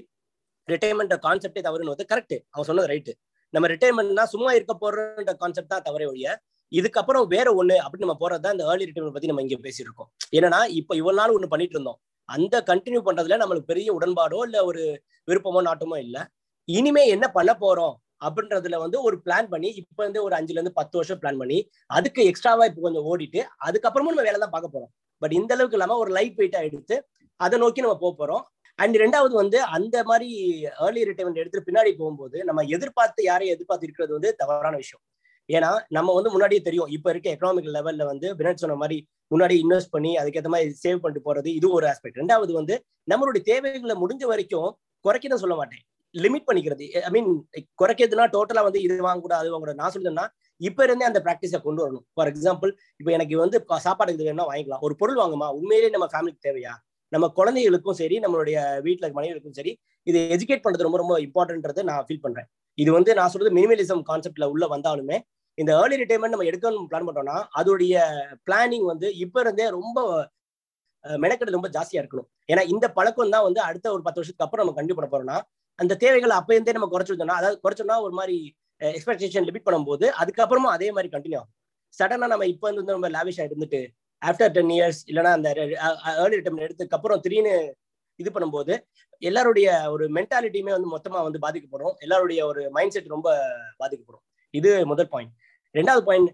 [0.67, 3.13] ரிட்டைர்மெண்ட் கான்செப்டே தவறுன்னு வந்து கரெக்ட் அவன் சொன்னது ரைட்டு
[3.53, 6.29] நம்ம ரிட்டைர்மெண்ட்னா சும்மா இருக்க போறோன்ற கான்செப்ட் தான் தவறே ஒழிய
[6.71, 10.09] இதுக்கப்புறம் வேற ஒண்ணு அப்படின்னு நம்ம போறது தான் இந்த ஏர்லி ரிட்டைர்மெண்ட் பத்தி நம்ம இங்க பேசியிருக்கோம்.
[10.37, 11.99] என்னன்னா இப்போ இவ்வளவு நாள் ஒண்ணு பண்ணிட்டு இருந்தோம்.
[12.29, 14.81] அந்த கண்டினியூ பண்றதுல நம்மளுக்கு பெரிய உடன்பாடோ இல்ல ஒரு
[15.27, 16.17] விருப்பமோ நாட்டமோ இல்ல.
[16.67, 17.95] இனிமே என்ன பண்ண போறோம்
[18.27, 21.57] அப்படின்றதுல வந்து ஒரு பிளான் பண்ணி இப்ப வந்து ஒரு அஞ்சுல இருந்து பத்து வருஷம் பிளான் பண்ணி
[21.97, 24.91] அதுக்கு எக்ஸ்ட்ராவா இப்போ கொஞ்சம் ஓடிட்டு அதுக்கப்புறமும் நம்ம வேலை தான் பார்க்க போறோம்.
[25.21, 26.97] பட் இந்த அளவுக்கு இல்லாம ஒரு லைட் வெயிட்டா எடுத்து
[27.39, 28.43] அதை நோக்கி நம்ம போக போறோம்.
[28.77, 34.19] அண்ட் ரெண்டாவது வந்து அந்த மாதிரி ஏர்லி ரிட்டைர்மெண்ட் எடுத்துட்டு பின்னாடி போகும்போது நம்ம எதிர்பார்த்து யாரையும் எதிர்பார்த்து இருக்கிறது
[34.19, 35.05] வந்து தவறான விஷயம்.
[35.53, 36.87] ஏன்னா நம்ம வந்து முன்னாடியே தெரியும்.
[36.87, 41.33] இப்ப இருக்க எக்கனாமிக் லெவல்ல வந்து வினட் சொன்ன மாதிரி முன்னாடி இன்வெஸ்ட் பண்ணி அதுக்கேற்ற மாதிரி சேவ் பண்ணிட்டு
[41.33, 45.79] போறது இது ஒரு ஆஸ்பெக்ட் ரெண்டாவது வந்து நம்மளுடைய தேவைகளை முடிஞ்ச வரைக்கும் குறைக்கணும் சொல்ல மாட்டேன்.
[46.13, 46.99] லிமிட் பண்ணிக்கிறது.
[46.99, 47.49] ஐ மீன்
[47.83, 49.73] குறைக்கிறதுனா டோட்டலா வந்து இது வாங்கக்கூடாது அது வாங்கக்கூடாது.
[49.73, 52.03] நான் சொல்றேன்னா இப்ப இருந்தே அந்த ப்ராக்டிஸை கொண்டு வரணும்.
[52.13, 54.79] ஃபார் எக்ஸாம்பிள் இப்போ எனக்கு வந்து ப- சாப்பாடு இது வேணும்னா வாங்கிக்கலாம்.
[54.79, 55.51] ஒரு பொருள் வாங்குமா?
[55.51, 56.86] உண்மையிலேயே நம்ம ஃபேமிலிக்கு தேவையா?
[57.11, 59.71] நம்ம குழந்தைகளுக்கும் சரி நம்மளுடைய வீட்டுல மனைவிகளுக்கும் சரி
[60.07, 62.47] இது எஜுகேட் பண்றது ரொம்ப ரொம்ப இம்பார்ட்டன்றது நான் ஃபீல் பண்றேன்.
[62.77, 65.17] இது வந்து நான் சொல்றது மினிமலிசம் கான்செப்ட்ல உள்ள வந்தாலுமே
[65.57, 67.93] இந்த ஏர்லி ரிட்டைர்மெண்ட் நம்ம எடுக்கணும்னு பிளான் பண்றோம்னா அதோடைய
[68.47, 69.99] பிளானிங் வந்து இப்ப இருந்தே ரொம்ப
[71.05, 72.27] மெனக்கெடு ரொம்ப ஜாஸ்தியா இருக்கணும்.
[72.51, 75.37] ஏன்னா இந்த பழக்கம் தான் வந்து அடுத்த ஒரு பத்து வருஷத்துக்கு அப்புறம் நம்ம கண்டிப்பா பண்ண போறோம்னா
[75.79, 78.35] அந்த தேவைகளை அப்ப இருந்தே நம்ம குறைச்சிருந்தோம்னா அதாவது குறைச்சோம்னா ஒரு மாதிரி
[78.81, 81.53] எக்ஸ்பெக்டேஷன் லிமிட் பண்ணும்போது அதுக்கப்புறமும் அதே மாதிரி கண்டினியூ ஆகும்.
[81.93, 83.81] சடனா நம்ம இப்ப வந்து ரொம்ப லாவிஷா இருந்துட்டு
[84.21, 85.49] ஆஃப்டர் டென் இயர்ஸ் இல்லைன்னா அந்த
[86.21, 87.53] ஏர்லி ரிட்டைர்மெண்ட் uh, எடுத்ததுக்கு அப்புறம் திடீர்னு
[88.19, 88.73] இது பண்ணும்போது
[89.21, 91.93] எல்லாருடைய ஒரு மென்டாலிட்டியுமே வந்து மொத்தமா வந்து பாதிக்கப்படும்.
[92.05, 93.29] எல்லாருடைய ஒரு மைண்ட் செட் ரொம்ப
[93.81, 94.23] பாதிக்கப்படும்.
[94.53, 95.33] இது முதல் பாயிண்ட்
[95.75, 96.29] ரெண்டாவது பாயிண்ட்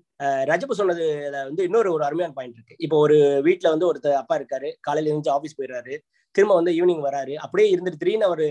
[0.49, 1.05] ரஜபு சொன்னது
[1.49, 2.75] வந்து இன்னொரு ஒரு அருமையான பாயிண்ட் இருக்கு.
[2.85, 4.69] இப்போ ஒரு வீட்டில் வந்து ஒருத்தர் அப்பா இருக்காரு.
[4.87, 5.95] காலையில இருந்து ஆஃபீஸ் போயிடுறாரு.
[6.35, 7.33] திரும்ப வந்து ஈவினிங் வராரு.
[7.45, 8.47] அப்படியே இருந்துட்டு திடீர்னு ஒரு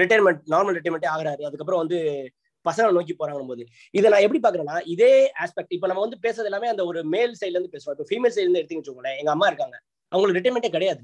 [0.00, 1.42] ரிட்டைர்மெண்ட் நார்மல் ரிட்டைர்மெண்ட்டே ஆகிறாரு.
[1.48, 2.00] அதுக்கப்புறம் வந்து
[2.68, 3.64] பசங்களை நோக்கி போறாங்க போது
[3.98, 5.12] இதை நான் எப்படி பாக்குறேன்னா இதே
[5.44, 8.46] ஆஸ்பெக்ட் இப்போ நம்ம வந்து பேசுறது எல்லாமே அந்த ஒரு மேல் சைட்ல இருந்து பேசுவோம் இப்போ ஃபீமேல் சைட்ல
[8.46, 9.76] இருந்து எடுத்தீங்கன்னு வச்சுக்கோங்களேன் எங்க அம்மா இருக்காங்க.
[10.12, 11.02] அவங்களுக்கு ரிட்டைர்மெண்ட்டே கிடையாது.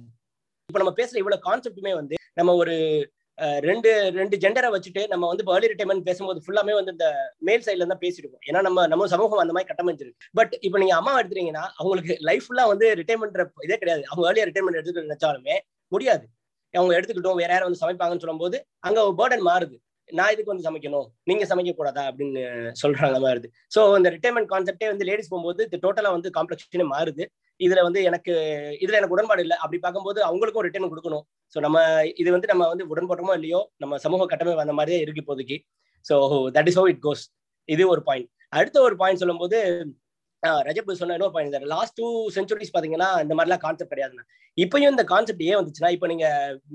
[0.69, 2.75] இப்போ நம்ம பேசுற இவ்வளவு கான்செப்ட்டுமே வந்து நம்ம ஒரு
[3.69, 7.07] ரெண்டு ரெண்டு ஜெண்டரை வச்சுட்டு நம்ம வந்து ஏர்லி ரிட்டைர்மெண்ட் பேசும்போது ஃபுல்லாமே வந்து இந்த
[7.49, 11.13] மேல் சைட்ல தான் பேசிருக்கோம் ஏன்னா நம்ம நம்ம சமூகம் அந்த மாதிரி கட்டமைச்சிருக்கு பட் இப்போ நீங்க அம்மா
[11.21, 14.03] எடுத்துட்டீங்கன்னா அவங்களுக்கு லைஃப் ஃபுல்லா வந்து ரிட்டைர்மெண்ட் இதே கிடையாது.
[14.11, 15.57] அவங்க ஏர்லியா ரிட்டைர்மெண்ட் எடுத்துக்கிட்டு நினைச்சாலுமே
[15.93, 16.25] முடியாது.
[16.75, 19.77] அவங்க எடுத்துக்கிட்டோம் வேற யாரும் வந்து சமைப்பாங்கன்னு சொல்லும்போது அங்க பேர்டன் மாறுது.
[20.19, 21.07] நான் இதுக்கு வந்து சமைக்கணும்?
[21.31, 22.43] நீங்க சமைக்க கூடாதா அப்படின்னு
[22.83, 27.25] சொல்றாங்க மாறுது ஸோ இந்த ரிட்டைர்மெண்ட் கான்செப்டே வந்து லேடிஸ் போகும்போது இது டோட்டலா வந்து காம்ப்ளெக்ஷனே மாறுது.
[27.61, 28.33] இதுல வந்து எனக்கு
[28.85, 29.57] இதுல எனக்கு உடன்பாடு இல்லை.
[29.65, 31.25] அப்படி பார்க்கும்போது அவங்களுக்கும் ரிட்டர்ன் கொடுக்கணும்.
[31.57, 31.79] ஸோ நம்ம
[32.23, 35.59] இது வந்து நம்ம வந்து உடன்படுறோமோ இல்லையோ நம்ம சமூக கட்டமைப்பு அந்த மாதிரியே இருக்கு இப்போதைக்கு.
[36.07, 36.17] So
[36.57, 37.25] that is how it goes
[37.69, 39.59] இது ஒரு பாயிண்ட் அடுத்த ஒரு பாயிண்ட் சொல்லும்போது
[40.43, 44.25] ஆஹ் ரஜப் சொன்ன இன்னொரு பாயிண்ட் லாஸ்ட் டூ சென்ச்சுரிஸ் பாத்தீங்கன்னா இந்த மாதிரிலாம் கான்செப்ட் கிடையாதுண்ணா
[44.59, 46.27] இப்பயும் இந்த கான்செப்ட் ஏன் வந்துச்சுன்னா இப்போ நீங்க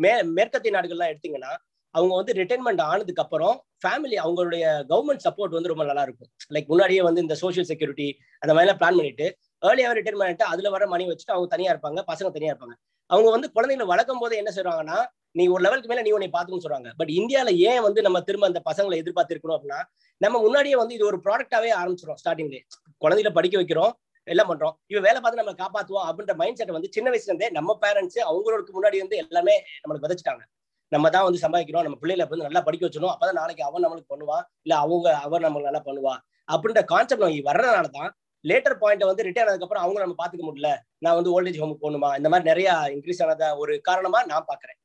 [0.04, 1.52] மே மேற்கத்திய நாடுகள்லாம் எடுத்தீங்கன்னா
[1.96, 7.02] அவங்க வந்து ரிட்டைர்மெண்ட் ஆனதுக்கு அப்புறம் ஃபேமிலி அவங்களுடைய கவர்மெண்ட் சப்போர்ட் வந்து ரொம்ப நல்லா இருக்கும் லைக் முன்னாடியே
[7.08, 8.08] வந்து இந்த சோஷியல் செக்யூரிட்டி
[8.44, 9.28] அந்த மாதிரிலாம் பிளான் பண்ணிட்டு
[9.70, 12.76] ஏர்லியாக ரிட்டைர்மெண்ட் ஆகிட்டு அதுல வர மணி வச்சுட்டு அவங்க தனியா இருப்பாங்க பசங்க தனியா இருப்பாங்க.
[13.10, 14.98] அவங்க வந்து குழந்தைங்களை வளர்க்கும் போது என்ன செய்வாங்கன்னா
[15.38, 16.90] நீ ஒரு லெவலுக்கு மேல நீ உன்னை பாத்துக்கணும்னு சொல்றாங்க.
[17.00, 19.80] பட் இந்தியால ஏன் வந்து நம்ம திரும்ப அந்த பசங்களை எதிர்பார்த்திருக்கணும் அப்படின்னா
[20.22, 22.64] நம்ம முன்னாடியே வந்து இது ஒரு ப்ராடக்டாவே ஆரம்பிச்சிடும் ஸ்டார்டிங்லேயே
[23.04, 23.94] குழந்தைகளை படிக்க வைக்கிறோம்
[24.28, 24.76] எல்லாம் பண்றோம்.
[24.92, 28.74] இவன் வேலை பார்த்து நம்ம காப்பாத்துவோம் அப்படின்ற மைண்ட் செட் வந்து சின்ன வயசுல இருந்தே நம்ம பேரண்ட்ஸ் அவங்களுக்கு
[28.78, 30.44] முன்னாடி வந்து எல்லாமே நம்மளுக்கு விதைச்சிட்டாங்க.
[30.92, 31.86] நம்ம தான் வந்து சம்பாதிக்கிறோம்.
[31.88, 35.70] நம்ம பிள்ளைகளை வந்து நல்லா படிக்க வச்சணும் அப்பதான் நாளைக்கு அவன் நம்மளுக்கு பண்ணுவா இல்ல அவங்க அவர் நம்மளுக்கு
[35.70, 36.14] நல்லா பண்ணுவா
[36.48, 38.12] அப்படின்ற கான்செப்ட் நம்ம வர்றதுனால தான்
[38.46, 40.70] லேட்டர் பாயிண்ட் வந்து ரிட்டையர் ஆனதுக்கு அப்புறம் அவங்க நம்ம பாத்துக்க முடியல.
[41.04, 42.10] நான் வந்து ஓல்டேஜ் ஹோம் போகணுமா?
[42.20, 44.78] இந்த மாதிரி நிறைய இன்க்ரீஸ் ஆனத ஒரு காரணமா நான் பாக்குறேன்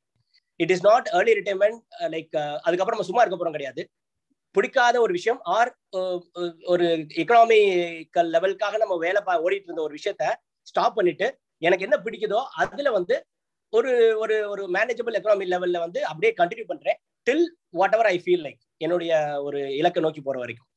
[0.60, 1.80] it is not early retirement
[2.14, 2.32] like
[2.66, 3.82] அதுக்கப்புறம் நம்ம சும்மா இருக்க போறோம் கிடையாது.
[4.54, 5.70] பிடிக்காத ஒரு விஷயம் ஆர்
[6.72, 6.86] ஒரு
[7.22, 10.24] எக்கனாமிக்கல் லெவலுக்காக நம்ம வேலை பா ஓடிட்டு இருந்த ஒரு விஷயத்த
[10.66, 11.26] ஸ்டாப் பண்ணிட்டு
[11.62, 13.16] எனக்கு என்ன பிடிக்குதோ அதுல வந்து
[13.72, 16.98] ஒரு ஒரு ஒரு மேனேஜபிள் எக்கனாமி லெவல்ல வந்து அப்படியே கண்டினியூ பண்றேன்.
[17.26, 17.44] Till
[17.96, 19.12] whatever I feel like என்னுடைய
[19.46, 20.68] ஒரு இலக்கை நோக்கி போற வரைக்கும்.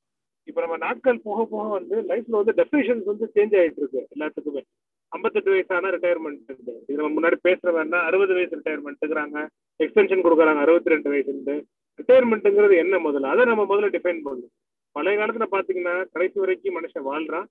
[0.49, 4.61] இப்ப நம்ம நாட்கள் போக போக வந்து லைஃப்ல வந்து டெஃபினேஷன்ஸ் வந்து சேஞ்ச் ஆயிட்டு இருக்கு எல்லாத்துக்குமே.
[5.11, 6.53] ஐம்பத்தெட்டு வயசான ரிட்டையர்மெண்ட்
[6.89, 9.37] இது நம்ம முன்னாடி பேசுறவன்னா அறுபது வயசு ரிட்டையர்மெண்ட்டுங்கிறாங்க
[9.79, 11.55] எக்ஸ்டென்ஷன் கொடுக்குறாங்க அறுபத்தி ரெண்டு வயசுன்ட்டு
[11.99, 13.31] ரிட்டையர்மெண்ட்டுங்கிறது என்ன முதல்ல?
[13.33, 14.53] அதை நம்ம முதல்ல டிஃபைன் பண்ணணும்.
[14.95, 17.47] பழைய காலத்துல பாத்தீங்கன்னா கடைசி வரைக்கும் மனுஷன் வாழ்றான்.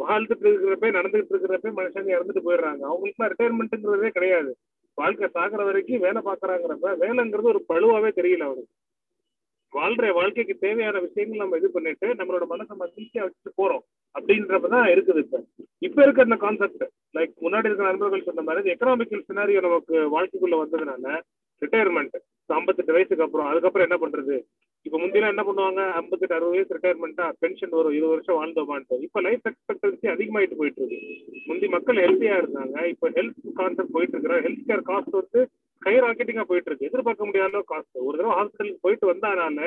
[0.00, 2.82] வாழ்ந்துட்டு இருக்கிறப்ப நடந்துகிட்டு இருக்கிறப்ப மனுஷங்க இறந்துட்டு போயிடுறாங்க.
[2.90, 4.50] அவங்களுக்குலாம் ரிட்டையர்மெண்ட்டுங்கிறதே கிடையாது.
[4.98, 8.74] வாழ்க்கை சாகுற வரைக்கும் வேலை பாக்குறாங்கிறப்ப வேலைங்கிறது ஒரு பழுவாவே தெரியல அவருக்கு.
[9.72, 15.40] வாழ்ற வாழ்க்கைக்கு தேவையான விஷயங்கள் நம்ம இது பண்ணிட்டு நம்மளோட மனசை மகிழ்ச்சியா வச்சுட்டு போறோம் அப்படின்றப்பதான் இருக்குது இப்ப.
[15.78, 21.16] இப்ப இருக்க அந்த கான்செப்ட் லைக் முன்னாடி இருக்கிற நண்பர்கள் சொன்ன மாதிரி எக்கனாமிக்கல் சினாரியோ நமக்கு வாழ்க்கைக்குள்ள வந்ததுனால
[21.62, 22.16] ரிட்டையர்மெண்ட்
[22.50, 24.34] ஐம்பத்தெட்டு வயசுக்கு அப்புறம் அதுக்கப்புறம் என்ன பண்றது?
[24.86, 25.80] இப்ப முந்தையெல்லாம் என்ன பண்ணுவாங்க?
[26.00, 28.98] ஐம்பத்தெட்டு அறுபது வயசு ரிட்டையர்மெண்ட்டா பென்ஷன் வரும் இருபது வருஷம் வாழ்ந்தோமான்ட்டு.
[29.06, 31.00] இப்ப லைஃப் எக்ஸ்பெக்டன்சி அதிகமாயிட்டு போயிட்டு இருக்கு
[31.46, 32.76] முந்தி மக்கள் ஹெல்த்தியா இருந்தாங்க.
[32.92, 35.42] இப்ப ஹெல்த் கான்செப்ட் போயிட்டு இருக்கிற ஹெல்த் கேர் காஸ்ட் வந்து
[35.82, 39.58] ஸ்கை ராக்கெட்டிங்கா போயிட்டு இருக்கு எதிர்பார்க்க முடியாத காஸ்ட் ஒரு தடவை ஹாஸ்பிட்டலுக்கு போயிட்டு வந்தானால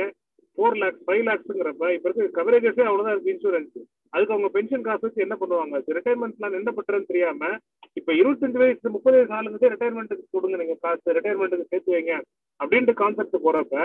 [0.59, 3.77] ஃபோர் லேக்ஸ் ஃபைவ் லேக்ஸ்ங்கிறப்ப இப்ப இருக்க கவரேஜஸே அவ்வளவுதான் இருக்கு இன்சூரன்ஸ்
[4.13, 5.79] அதுக்கு அவங்க பென்ஷன் காசு வச்சு என்ன பண்ணுவாங்க?
[5.97, 7.49] ரிட்டைர்மெண்ட் பிளான் என்ன பண்றதுன்னு தெரியாம
[7.97, 12.13] இப்ப இருபத்தஞ்சு வயசு முப்பது வயசு ஆளுங்க ரிட்டைர்மெண்ட்டுக்கு கொடுங்க நீங்க காசு ரிட்டைர்மெண்ட்டுக்கு சேர்த்து வைங்க
[12.59, 13.75] அப்படின்ட்டு கான்செப்ட் போறப்ப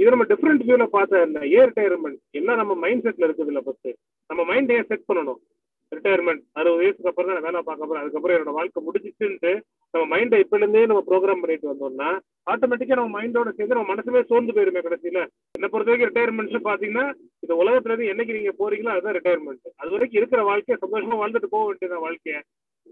[0.00, 3.90] இது நம்ம டிஃப்ரெண்ட் வியூல பார்த்தா என்ன ஏ ரிட்டையர்மெண்ட் எல்லாம் நம்ம மைண்ட் செட்ல இருக்குது இல்ல ஃபர்ஸ்ட்
[4.30, 5.40] நம்ம மைண்ட் ஏன் செட் பண்ணணும்?
[5.92, 9.52] ரிட்டையர்மெண்ட் அறுபது வயசுக்கு அப்புறம் தான் நான் வேலை பார்க்க போறேன் அதுக்கப்புறம் என்னோட வாழ்க்கை முடிஞ்சிச்சுன்ட்டு
[9.94, 12.08] நம்ம மைண்டை இப்ப இருந்தே நம்ம ப்ரோக்ராம் பண்ணிட்டு வந்தோம்னா
[12.50, 15.20] ஆட்டோமேட்டிக்கா நம்ம மைண்டோட சேர்ந்து நம்ம மனசுமே சோர்ந்து போயிருமே கடைசியில.
[15.54, 17.04] என்ன பொறுத்த வரைக்கும் ரிட்டையர்மெண்ட்ஸ் பாத்தீங்கன்னா
[17.40, 21.64] இந்த உலகத்துல இருந்து என்னைக்கு நீங்க போறீங்களோ அதுதான் ரிட்டையர்மெண்ட் அது வரைக்கும் இருக்கிற வாழ்க்கையை சந்தோஷமா வாழ்ந்துட்டு போக
[21.66, 22.38] வேண்டியதான் வாழ்க்கைய?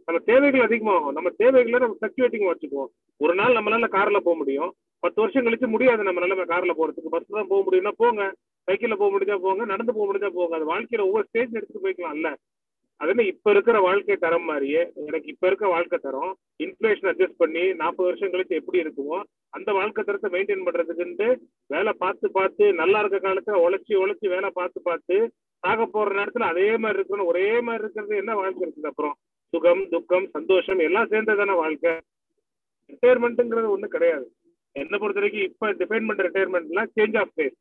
[0.09, 1.13] நம்ம தேவைகள் அதிகமாகும்.
[1.13, 2.91] நம்ம தேவைகளை நம்ம ஃபிளக்சுவேட்டிங் வச்சுக்குவோம்.
[3.21, 4.71] ஒரு நாள் நம்மளால கார்ல போக முடியும்.
[5.03, 7.11] பத்து வருஷம் கழிச்சு முடியாது நம்ம கார்ல போறதுக்கு.
[7.11, 8.23] பஸ் தான் போக முடியும்னா போங்க.
[8.69, 9.65] சைக்கிள்ல போக முடிஞ்சா போங்க.
[9.65, 10.57] நடந்து போக முடிஞ்சா போங்க.
[10.57, 12.31] அது வாழ்க்கையில ஒவ்வொரு ஸ்டேஜ் எடுத்து போய்க்கலாம்ல.
[13.01, 18.09] அதுல இப்ப இருக்கிற வாழ்க்கை தரம் மாதிரியே எனக்கு இப்ப இருக்க வாழ்க்கை தரம் இன்ஃபிளேஷன் அட்ஜஸ்ட் பண்ணி நாற்பது
[18.09, 19.19] வருஷம் கழிச்சு எப்படி இருக்குமோ
[19.53, 21.29] அந்த வாழ்க்கை தரத்தை மெயின்டைன் பண்றதுக்குன்ட்டு
[21.71, 25.19] வேலை பார்த்து பார்த்து நல்லா இருக்க காலத்துல உழைச்சி உழைச்சி வேலை பார்த்து பார்த்து
[25.63, 29.15] சாக போற நேரத்துல அதே மாதிரி இருக்கணும் ஒரே மாதிரி இருக்கிறது என்ன வாழ்க்கை இருக்குது அப்புறம்?
[29.53, 31.93] சுகம் துக்கம் சந்தோஷம் எல்லாம் சேர்ந்ததான வாழ்க்கை.
[32.91, 34.27] ரிட்டையர்மெண்ட்டுங்கிறது ஒண்ணு கிடையாது.
[34.77, 37.57] என்ன பொறுத்த வரைக்கும் இப்ப டிபெண்ட் பண்ற ரிட்டையர்மெண்ட்லாம் சேஞ்ச் ஆஃப் ஃபேஸ்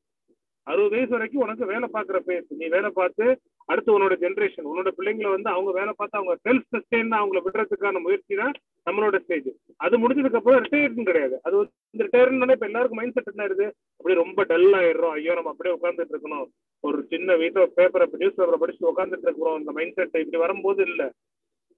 [0.67, 3.25] அறுபது வயசு வரைக்கும் உனக்கு வேலை பார்க்குற ஃபேஸ் நீ வேலை பார்த்து
[3.69, 8.35] அடுத்து உன்னோட ஜென்ரேஷன் உன்னோட பிள்ளைங்களை வந்து அவங்க வேலை பார்த்து அவங்க செல்ஃப் சஸ்டெயின் அவங்கள விடுறதுக்கான முயற்சி
[8.41, 8.53] தான்
[8.87, 9.49] நம்மளோட ஸ்டேஜ்
[9.85, 11.35] அது முடிஞ்சதுக்கு அப்புறம் ரிட்டையர்னு கிடையாது.
[11.47, 15.15] அது வந்து ரிட்டையர்மெண்ட் இப்ப எல்லாருக்கும் மைண்ட் செட் என்ன இருக்கு அப்படியே ரொம்ப டல் ஆயிடுறோம்.
[15.17, 16.45] ஐயோ நம்ம அப்படியே உட்காந்துட்டு இருக்கணும்.
[16.83, 19.57] ஒரு சின்ன வீட்டில் பேப்பரை நியூஸ் பேப்பரை படிச்சு உட்காந்துட்டு இருக்கிறோம்.
[19.59, 21.03] அந்த மைண்ட் செட் இப்படி வரும்போது இல்ல.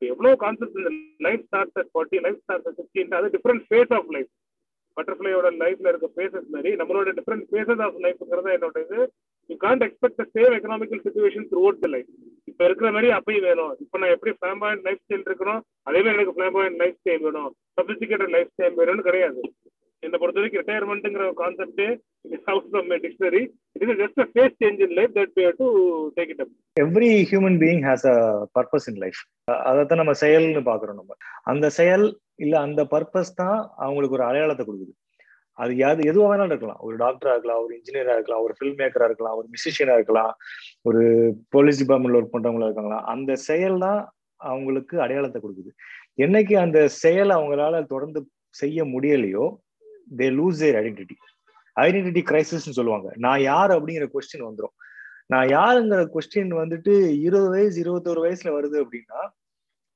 [0.02, 0.92] எவ்வளவு கான்செப்ட் இந்த
[1.28, 4.30] life start at forty life start at அது டிஃப்ரெண்ட் ஃபேஸ் ஆஃப் லைஃப்
[4.98, 9.00] பட்டர்ஃப்ளையோட லைஃப்ல இருக்க ஃபேசஸ் மாதிரி நம்மளோட டிஃப்ரெண்ட் ஃபேசஸ் ஆஃப் லைஃப்ங்கிறத என்னோட இது
[9.50, 12.10] you can't expect same economical situation throughout the life
[12.50, 13.74] இப்போ இருக்கிற மாதிரி அப்பயும் வேணும்.
[13.84, 17.52] இப்போ நான் எப்படி ஃபிளாம்பாயிண்ட் லைஃப் ஸ்டைல் இருக்கணும் அதே மாதிரி எனக்கு ஃபிளாம்பாயிண்ட் லைஃப் ஸ்டைல் வேணும்.
[17.80, 19.42] சபிஸ்டிகேட்டட் லைஃப் ஸ்டைல் வேணும்னு கிடையாது.
[20.04, 21.82] என்னை பொறுத்த வரைக்கும் ரிட்டையர்மெண்ட்ங்கிற concept
[22.36, 23.42] it out from dictionary
[23.76, 25.68] it is just a phase change in life that to
[26.18, 26.54] take it up
[26.86, 28.18] every human being has a
[28.58, 29.20] purpose in life
[29.70, 31.18] அதைத்தான் நம்ம செயல்னு பாக்குறோம் நம்ம.
[31.54, 32.06] அந்த செயல்
[32.46, 34.94] இல்ல அந்த பர்பஸ் தான் அவங்களுக்கு ஒரு அடையாளத்தை கொடுக்குது.
[35.64, 36.82] அது யாது எதுவாக வேணாலும் இருக்கலாம்.
[36.88, 40.32] ஒரு டாக்டரா இருக்கலாம் ஒரு இன்ஜினியரா இருக்கலாம் ஒரு ஃபில்ம் மேக்கரா இருக்கலாம் ஒரு மியூசிஷியனா இருக்கலாம்
[40.90, 41.02] ஒரு
[41.56, 43.00] போலீஸ் டிபார்ட்மெண்ட்ல ஒர்க் பண்றவங்களா இருக்காங்களா?
[43.14, 44.00] அந்த செயல் தான்
[44.42, 45.72] அவங்களுக்கு அடையாளத்தை கொடுக்குது.
[46.26, 48.22] என்னைக்கு அந்த செயல் அவங்களால தொடர்ந்து
[48.62, 49.46] செய்ய முடியலையோ
[50.20, 51.18] they lose their identity
[51.78, 53.10] identity கிரைசிஸ்னு சொல்லுவாங்க.
[53.26, 54.76] நான் யார் அப்படிங்கிற கொஸ்டின் வந்துடும்
[55.34, 56.94] நான் யாருங்கிற கொஸ்டின் வந்துட்டு
[57.26, 59.20] இருபது வயசு இருபத்தோரு வயசுல வருது அப்படின்னா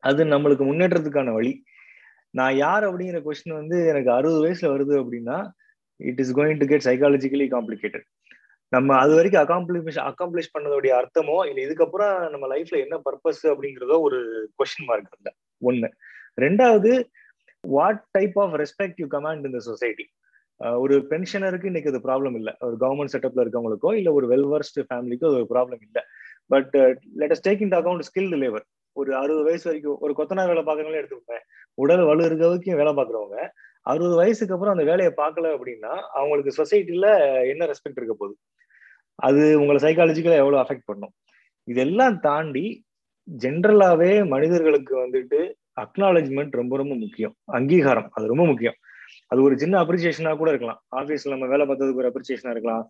[0.04, 1.54] அது நம்மளுக்கு முன்னேற்றத்துக்கான வழி.
[2.34, 5.38] நான் யார் அப்படிங்கிற கொஸ்டின் வந்து எனக்கு அறுபது வயசுல வருது அப்படின்னா
[6.00, 8.06] it is going to get psychologically complicated
[8.72, 14.20] நம்ம அது வரைக்கும் அகாம்ப்ளிஷ் அக்காம்ப்ளிஷ் பண்ணதோடைய அர்த்தமோ இல்லை இதுக்கப்புறம் நம்ம லைஃப்ல என்ன பர்பஸ் அப்படிங்கிறதோ ஒரு
[14.60, 15.30] கொஸ்டின் மார்க் இல்ல
[15.62, 15.90] ஒண்ணு.
[16.46, 16.92] ரெண்டாவது
[17.64, 20.06] what type of respect you command இந்த சொசைட்டி
[20.84, 22.54] ஒரு பென்ஷனருக்கு இன்னைக்கு அது ப்ராப்ளம் இல்லை.
[22.68, 26.04] ஒரு கவர்மெண்ட் செட்டப்ல இருக்கவங்களுக்கோ இல்லை ஒரு வெல்வர்ஸ்ட் ஃபேமிலிக்கோ அது ஒரு ப்ராப்ளம் இல்லை.
[26.54, 26.74] But
[27.22, 31.02] let us take in account skilled labour ஒரு அறுபது வயசு வரைக்கும் ஒரு கொத்தனார் வேலை பார்க்கறவங்களே
[31.02, 31.38] எடுத்துக்கோங்க
[31.74, 33.38] உடல் வலு இருக்க வரைக்கும் வேலை பார்க்குறவங்க.
[33.82, 37.08] அறுபது வயசுக்கு அப்புறம் அந்த வேலையை பார்க்கல அப்படின்னா அவங்களுக்கு சொசைட்டில
[37.52, 38.36] என்ன ரெஸ்பெக்ட் இருக்க போகுது?
[39.20, 41.14] அது உங்களை சைக்காலஜிக்கலா எவ்வளவு அஃபெக்ட் பண்ணும்?
[41.68, 42.66] இதெல்லாம் தாண்டி
[43.28, 45.40] ஜென்ரலாவே மனிதர்களுக்கு வந்துட்டு
[45.82, 47.36] அக்னாலஜ்மெண்ட் ரொம்ப ரொம்ப முக்கியம்.
[47.46, 48.78] அங்கீகாரம் அது ரொம்ப முக்கியம்.
[49.32, 50.80] அது ஒரு சின்ன அப்ரிசியேஷனா கூட இருக்கலாம்.
[51.00, 52.86] ஆஃபீஸ்ல நம்ம வேலை பார்த்ததுக்கு ஒரு அப்ரிசியேஷனா இருக்கலாம்.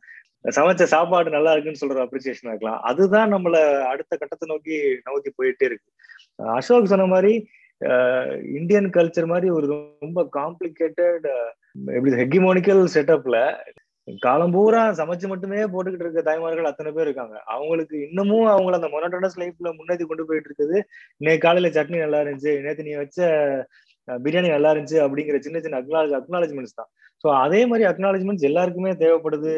[0.57, 2.79] சமைச்ச சாப்பாடு நல்லா இருக்குன்னு சொல்ற அப்ரிசியேஷனா இருக்கலாம்.
[2.89, 3.57] அதுதான் நம்மள
[3.91, 4.77] அடுத்த கட்டத்தை நோக்கி
[5.09, 5.89] நோக்கி போயிட்டே இருக்கு.
[6.57, 7.33] அசோக் சொன்ன மாதிரி
[8.57, 9.65] இந்தியன் கல்ச்சர் மாதிரி ஒரு
[10.03, 11.25] ரொம்ப காம்ப்ளிகேட்டட்
[11.95, 13.37] எப்படி ஹெகிமோனிக்கல் செட்டப்ல
[14.23, 17.35] காலம் பூரா சமைச்சு மட்டுமே போட்டுக்கிட்டு இருக்க தாய்மார்கள் அத்தனை பேர் இருக்காங்க.
[17.53, 20.77] அவங்களுக்கு இன்னமும் அவங்கள அந்த மொனட்டனஸ் லைஃப்ல முன்னேற்றி கொண்டு போயிட்டு இருக்குது.
[21.21, 23.19] இன்னைக்கு காலையில சட்னி நல்லா இருந்துச்சு நேற்று நீ வச்ச
[24.07, 26.89] பிரியாணி நல்லா இருந்துச்சு அப்படிங்கிற சின்ன சின்ன அக்னாலஜ் அக்னாலஜ்மெண்ட்ஸ் தான்.
[27.23, 29.53] ஸோ அதே மாதிரி அக்னாலஜ்மெண்ட்ஸ் எல்லாருக்குமே தேவைப்படுது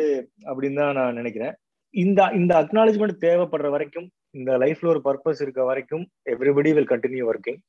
[0.49, 1.53] அப்படின்னு தான் நான் நினைக்கிறேன்.
[1.93, 4.07] இந்த இந்த அக்னாலஜ்மெண்ட் தேவைப்படுற வரைக்கும்
[4.39, 6.03] இந்த லைஃப்ல ஒரு பர்பஸ் இருக்க வரைக்கும்
[6.33, 7.61] எவ்ரிபடி வில் கண்டினியூ ஒர்க்கிங்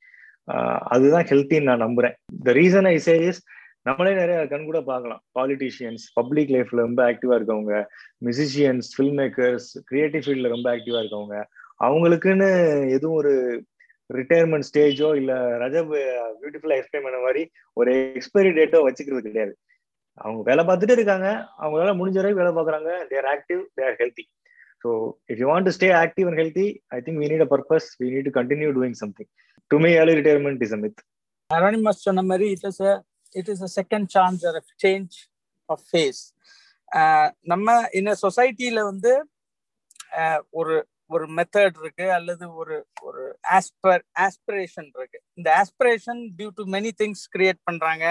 [0.95, 2.15] அதுதான் ஹெல்த்தின்னு நான் நம்புறேன்.
[2.47, 3.41] The reason I say is
[3.89, 5.21] நம்மளே நிறைய கண் கூட பார்க்கலாம்.
[5.39, 7.75] பாலிட்டிஷியன்ஸ் பப்ளிக் லைஃப்ல ரொம்ப ஆக்டிவா இருக்கவங்க.
[8.27, 11.37] மியூசிஷியன்ஸ் ஃபில்ம் மேக்கர்ஸ் கிரியேட்டிவ் ஃபீல்ட்ல ரொம்ப ஆக்டிவா இருக்கவங்க.
[11.87, 12.51] அவங்களுக்குன்னு
[12.97, 13.33] எதுவும் ஒரு
[14.11, 15.93] ரிட்டையர்மெண்ட் ஸ்டேஜோ இல்ல ரஜப்
[16.41, 17.43] பியூட்டிஃபுல்லா எக்ஸ்பிளைன் பண்ண மாதிரி
[17.77, 19.55] ஒரு எக்ஸ்பைரி டேட்டோ வச்சுக்கிறது கிடையாது.
[20.21, 21.29] அவங்க வேலை பார்த்துட்டு இருக்காங்க.
[21.63, 22.91] அவங்களால முடிஞ்ச வரைக்கும் வேலை பார்க்குறாங்க.
[23.13, 24.25] They're active they're healthy
[24.85, 24.91] so
[25.31, 26.67] if you want to stay active and healthy
[26.97, 29.31] I think we need a purpose we need to continue doing something
[29.71, 31.01] to may early retirement is a myth
[31.51, 32.81] anonymous சொன்ன மாதிரி it is
[33.33, 35.17] it is a second chance or change
[35.69, 36.21] of phase
[37.47, 39.13] நம்ம இந்த சொசைட்டில வந்து
[40.53, 40.75] ஒரு
[41.11, 43.23] ஒரு method இருக்கு அல்லது ஒரு ஒரு
[43.57, 45.19] ஆஸ்பர் ஆஸ்பிரேஷன் இருக்கு.
[45.39, 48.05] இந்த aspiration due to many things create பண்றாங்க.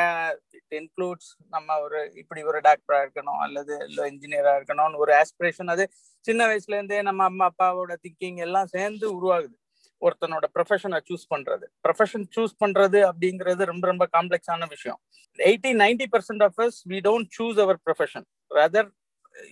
[0.58, 5.86] இட் இன்க்ளூட்ஸ் நம்ம ஒரு இப்படி ஒரு டாக்டரா இருக்கணும் அல்லது இல்லை இன்ஜினியரா இருக்கணும்னு ஒரு ஆஸ்பிரேஷன் அது
[6.26, 9.56] சின்ன வயசுல இருந்தே நம்ம அம்மா அப்பாவோட திங்கிங் எல்லாம் சேர்ந்து உருவாகுது.
[10.02, 11.66] ஒருத்தனோட ப்ரொஃபஷனை சூஸ் பண்றது.
[11.86, 15.00] ப்ரொஃபஷன் சூஸ் பண்றது அப்படிங்கிறது ரொம்ப ரொம்ப காம்ப்ளெக்ஸான விஷயம்.
[15.40, 18.28] Eighty ninety percent of us we don't choose our profession
[18.58, 18.90] rather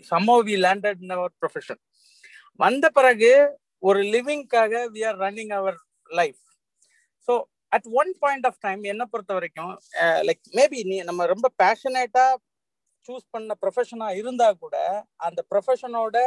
[0.09, 1.81] somehow we landed in our profession
[2.59, 3.31] வந்த பிறகு
[3.83, 5.77] ஒரு லிவிங்காக we are running our
[6.09, 6.41] life
[7.27, 7.33] so
[7.71, 9.73] at one point of time என்னை பொறுத்த வரைக்கும்
[10.29, 12.25] லைக் மேபி நீ நம்ம ரொம்ப பேஷனேட்டா
[13.09, 14.75] சூஸ் பண்ண ப்ரொஃபஷனா இருந்தா கூட
[15.19, 16.17] அந்த ப்ரொஃபஷனோட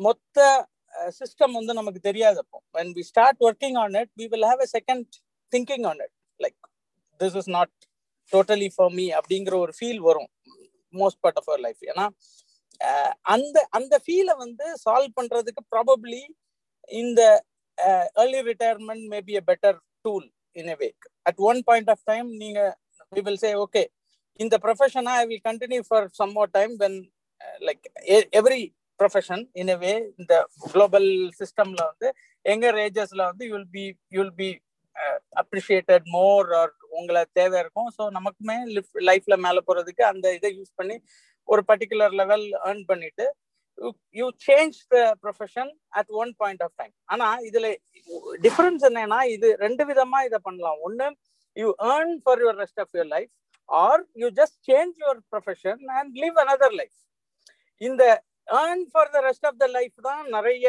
[0.00, 0.38] மொத்த
[1.18, 5.08] சிஸ்டம் வந்து நமக்கு தெரியாதப்போ when we start working on it we will have a second
[5.52, 6.58] thinking on it like
[7.20, 7.74] this is not
[8.32, 10.30] totally for me அப்படிங்கிற ஒரு ஃபீல் வரும்
[10.94, 12.06] most part of our life ஏன்னா
[13.32, 16.22] அந்த அந்த ஃபீலை வந்து சால்வ் பண்றதுக்கு ப்ராபப்ளி
[16.92, 17.20] இந்த
[18.18, 22.28] early retirement may be a better tool in a way at one point of time
[22.42, 22.60] நீங்க
[23.12, 23.82] வி வில் சே ஓகே
[24.40, 26.98] இந்த ப்ரொஃபஷனா I will continue for some more time when
[27.60, 27.84] like
[28.40, 28.62] every
[29.00, 31.08] profession in a way இந்த global
[31.40, 32.08] சிஸ்டம்ல வந்து
[32.44, 34.48] younger ஏஜஸ்ல வந்து you'll be you'll be
[35.42, 37.90] appreciated more or உங்களை தேவை இருக்கும்.
[37.96, 38.56] ஸோ நமக்குமே
[39.08, 40.96] லைஃப்ல மேல போறதுக்கு அந்த இதை யூஸ் பண்ணி
[41.52, 43.26] ஒரு பர்டிகுலர் லெவல் ஏர்ன் பண்ணிட்டு
[44.20, 47.68] you change the profession at one point of time ஆனா இதுல
[48.46, 50.80] டிஃபரன்ஸ் என்னன்னா இது ரெண்டு விதமா இதை பண்ணலாம்.
[50.88, 51.06] ஒன்னு
[51.56, 53.30] you earn for your rest of your life
[53.68, 56.98] or you just change your profession and live another life
[57.80, 58.04] இந்த
[58.60, 60.66] earn for the rest of the life தான் நிறைய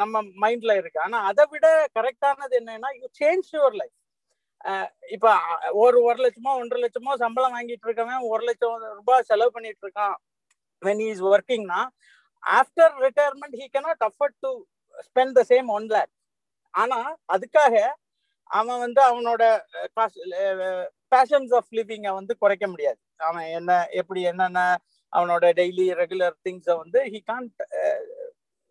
[0.00, 0.98] நம்ம மைண்ட்ல இருக்கு.
[1.06, 1.66] ஆனா அதை விட
[1.98, 3.96] கரெக்டானது என்னன்னா யூ சேஞ்ச் யுவர் லைஃப்
[5.14, 5.26] இப்ப
[5.82, 10.16] ஒரு ஒரு லட்சமோ ஒன்றரை லட்சமோ சம்பளம் வாங்கிட்டு இருக்கவன் ஒரு லட்சம் ரூபாய் செலவு பண்ணிட்டு இருக்கான்.
[10.82, 11.80] When is ஒர்க்கிங்னா
[12.42, 14.52] after retirement he cannot afford to
[15.08, 16.12] spend the same one lakh
[16.74, 16.98] ஆனா
[17.34, 17.74] அதுக்காக
[18.50, 19.42] அவன் வந்து அவனோட
[21.12, 22.98] பேஷன்ஸ் ஆஃப் லிவிங்கை வந்து குறைக்க முடியாது.
[23.28, 24.60] அவன் என்ன எப்படி என்னென்ன
[25.12, 27.62] அவனோட டெய்லி ரெகுலர் திங்ஸை வந்து he can't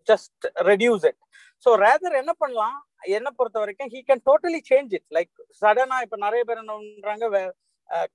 [0.07, 1.19] just reduce it
[1.65, 2.77] so rather என்ன பண்ணலாம்?
[3.17, 7.25] என்ன பொறுத்த வரைக்கும் he can totally change it like சடனா இப்ப நிறைய பேர் என்ன பண்றாங்க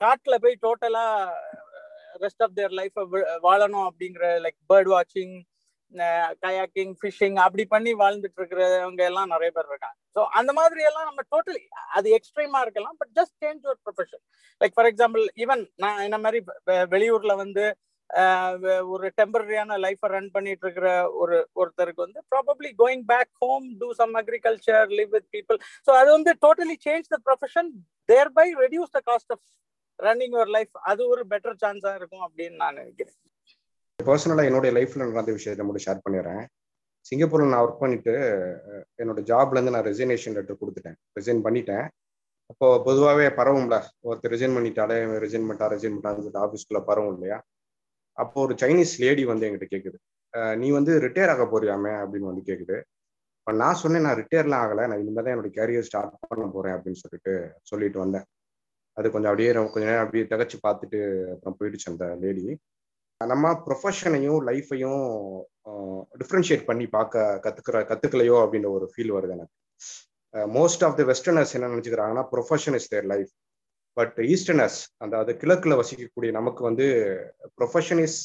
[0.03, 1.05] காட்டுல போய் டோட்டலா
[2.23, 2.99] ரெஸ்ட் ஆஃப் தேர் லைஃப்
[3.47, 5.35] வாழணும் அப்படிங்கிற லைக் பேர்ட் வாட்சிங்
[6.45, 9.97] கயாக்கிங் ஃபிஷிங் அப்படி பண்ணி வாழ்ந்துட்டு இருக்கிறவங்க எல்லாம் நிறைய பேர் இருக்காங்க.
[10.17, 11.63] ஸோ அந்த மாதிரி எல்லாம் நம்ம டோட்டலி
[11.97, 14.23] அது எக்ஸ்ட்ரீமா இருக்கலாம் but just change your profession
[14.61, 16.41] like for example even நான் என்ன மாதிரி
[16.95, 17.65] வெளியூர்ல வந்து
[18.93, 20.89] ஒரு டெம்பரரியான லைஃப்பை ரன் பண்ணிட்டு இருக்கிற
[21.23, 26.11] ஒரு ஒருத்தருக்கு வந்து probably going back home to some agriculture live with people so அது
[26.17, 27.71] வந்து totally change the profession
[28.09, 29.45] their by reduce the cost of
[29.99, 33.17] running your life அது ஒரு பெட்டர் சான்ஸா இருக்கும் அப்படின்னு நான் நினைக்கிறேன்.
[33.99, 36.43] பர்சனலாக என்னுடைய லைஃப்ல நடந்த விஷயத்தை மட்டும் ஷேர் பண்ணிடுறேன்.
[37.07, 38.15] சிங்கப்பூர்ல நான் ஒர்க் பண்ணிட்டு
[39.03, 40.97] என்னோட ஜாப்ல இருந்து நான் ரெசினேஷன் லெட்டர் கொடுத்துட்டேன்.
[41.19, 41.85] ரிசைன் பண்ணிட்டேன்.
[42.51, 43.77] அப்போ பொதுவாகவே பரவும்ல.
[44.09, 47.39] ஒருத்தர் ரிசைன் பண்ணிட்டாலே ரிசைன் பண்ணிட்டா ரிசைன் பண்ணிட்டான்னு சொல்லிட்டு ஆஃபீஸ்க்குள்ள பரவும் இல்லையா?
[48.19, 49.99] அப்போ ஒரு சைனீஸ் லேடி வந்து என்கிட்ட கேட்குது
[50.63, 51.93] நீ வந்து ரிட்டையர் ஆக போறியாமே?
[52.03, 52.77] அப்படின்னு வந்து கேட்குது
[53.39, 54.85] இப்போ நான் சொன்னேன் நான் ரிட்டையர்லாம் ஆகலை.
[54.91, 57.35] நான் இனிமேல் தான் என்னோட கேரியர் ஸ்டார்ட் பண்ண போறேன் அப்படின்னு சொல்லிட்டு
[57.71, 58.27] சொல்லிட்டு வந்தேன்.
[58.97, 60.99] அது கொஞ்சம் அப்படியே கொஞ்ச நேரம் அப்படியே தகச்சு பார்த்துட்டு
[61.35, 62.45] அப்புறம் போயிடுச்சு அந்த லேடி
[63.21, 65.05] நம்ம ப்ரொஃபஷனையும் லைஃப்பையும்
[66.21, 69.55] டிஃப்ரென்ஷியேட் பண்ணி பார்க்க கத்துக்கிற கத்துக்கலையோ அப்படின்ற ஒரு ஃபீல் வருது எனக்கு.
[70.57, 73.31] மோஸ்ட் ஆஃப் த வெஸ்டர்னர்ஸ் என்ன நினைச்சுக்கிறாங்கன்னா profession is their life
[73.97, 76.87] but easterners அந்த அது கிழக்குல வசிக்கக்கூடிய நமக்கு வந்து
[77.59, 78.19] profession is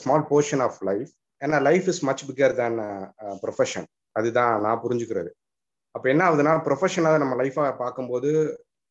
[0.00, 1.10] small portion of life
[1.42, 2.78] ஏன்னா life is much bigger than
[3.44, 5.30] profession அதுதான் நான் புரிஞ்சுக்கிறது.
[5.94, 8.30] அப்போ என்ன ஆகுதுன்னா ப்ரொஃபஷனாக நம்ம லைஃபாக பார்க்கும்போது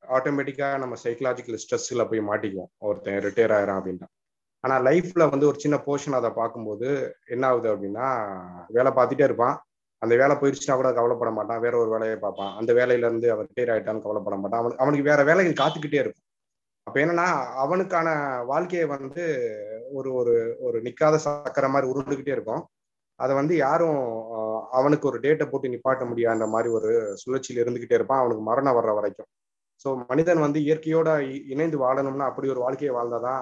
[0.03, 2.71] ஆட்டோமேட்டிக்காக நம்ம சைக்கலாஜிக்கல் ஸ்ட்ரெஸ்ஸில் போய் மாட்டிக்குவோம்.
[2.87, 4.07] ஒருத்தன் ரிட்டையர் ஆயிரம் அப்படின்னா.
[4.63, 6.87] ஆனால் லைஃப்பில் வந்து ஒரு சின்ன போர்ஷன் அதை பார்க்கும்போது
[7.25, 8.07] என்ன ஆகுது அப்படின்னா
[8.67, 9.55] வேலை பார்த்துட்டே இருப்பான்.
[10.01, 12.53] அந்த வேலை போயிடுச்சுன்னா கூட கவலைப்பட மாட்டான் வேற ஒரு வேலையை பார்ப்பான்.
[12.59, 16.27] அந்த வேலையில இருந்து அவன் ரிட்டையர் ஆயிட்டான்னு கவலைப்பட மாட்டான் அவனுக்கு அவனுக்கு வேற வேலைகள் காத்துக்கிட்டே இருக்கும்.
[16.87, 18.07] அப்ப என்னன்னா அவனுக்கான
[18.43, 19.23] வாழ்க்கையை வந்து
[19.93, 22.63] ஒரு ஒரு ஒரு நிக்காத சக்கர மாதிரி உருண்டுகிட்டே இருக்கும்.
[23.19, 23.99] அதை வந்து யாரும்
[24.71, 26.91] அவனுக்கு ஒரு டேட்டை போட்டு நிப்பாட்ட முடியாத மாதிரி ஒரு
[27.23, 28.21] சுழற்சியில் இருந்துகிட்டே இருப்பான்.
[28.21, 29.29] அவனுக்கு மரணம் வர்ற வரைக்கும்.
[29.85, 31.09] ஸோ மனிதன் வந்து இயற்கையோட
[31.53, 33.41] இணைந்து வாழணும்னா அப்படி ஒரு வாழ்க்கையை வாழ்ந்தாதான்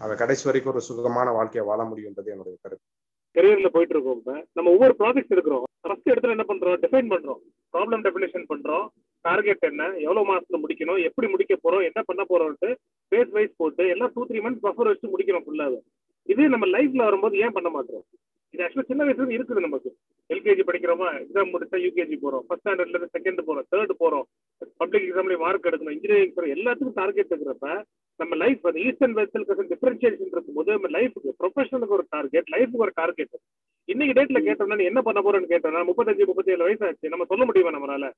[0.00, 2.86] அவன் கடைசி வரைக்கும் ஒரு சுகமான வாழ்க்கையை வாழ முடியுன்றது என்னுடைய கருத்து.
[3.34, 5.62] கரியர்ல போயிட்டு இருக்கோம் நம்ம ஒவ்வொரு ப்ராஜெக்ட் எடுக்கிறோம்.
[5.80, 6.78] ஃபர்ஸ்ட் இடத்துல என்ன பண்றோம்?
[6.84, 7.40] டிஃபைன் பண்றோம்.
[7.72, 8.86] ப்ராப்ளம் டெபினேஷன் பண்றோம்.
[9.20, 9.84] டார்கெட் என்ன?
[10.06, 11.02] எவ்வளவு மாசத்துல முடிக்கணும்?
[11.02, 11.84] எப்படி முடிக்க போறோம்?
[11.84, 12.74] என்ன பண்ண போறோம்ட்டு
[13.10, 15.78] பேஸ் வைஸ் போட்டு எல்லாம் டூ த்ரீ மந்த்ஸ் பஃபர் வச்சு முடிக்கணும் ஃபுல்லாக
[16.24, 18.04] இது நம்ம லைஃப்ல வரும்போது ஏன் பண்ண மாட்டோம்?
[18.50, 19.96] இது ஆக்சுவலா சின்ன வயசுல இருந்து இருக்குது நமக்கு.
[20.28, 22.44] எல்கேஜி படிக்கிறோமா எக்ஸாம் முடிச்சா யூகேஜி போறோம்.
[22.48, 23.66] ஃபர்ஸ்ட் ஸ்டாண்டர்ட்ல இருந்து செகண்ட் போறோம்.
[23.74, 24.22] தேர்ட் போறோம்.
[24.76, 25.96] பப்ளிக் எக்ஸாம்ல மார்க் எடுக்கணும்.
[25.96, 27.82] இன்ஜினியரிங் போறோம் எல்லாத்துக்கும் டார்கெட் இருக்கிறப்ப
[28.20, 29.18] நம்ம லைஃப் அந்த ஈஸ்ட் அண்ட்
[29.72, 33.36] டிஃபரன்ஷியேஷன் இருக்கும் இருக்கும்போது நம்ம லைஃபுக்கு ப்ரொஃபஷனலுக்கு ஒரு டார்கெட் லைஃபுக்கு ஒரு டார்கெட்
[33.88, 37.44] இன்னைக்கு டேட்ல கேட்டோம்னா நீ என்ன பண்ண போறேன்னு கேட்டோம்னா முப்பத்தஞ்சு முப்பத்தி ஏழு வயசு ஆச்சு நம்ம சொல்ல
[37.44, 38.08] முடியுமா நம்மளால?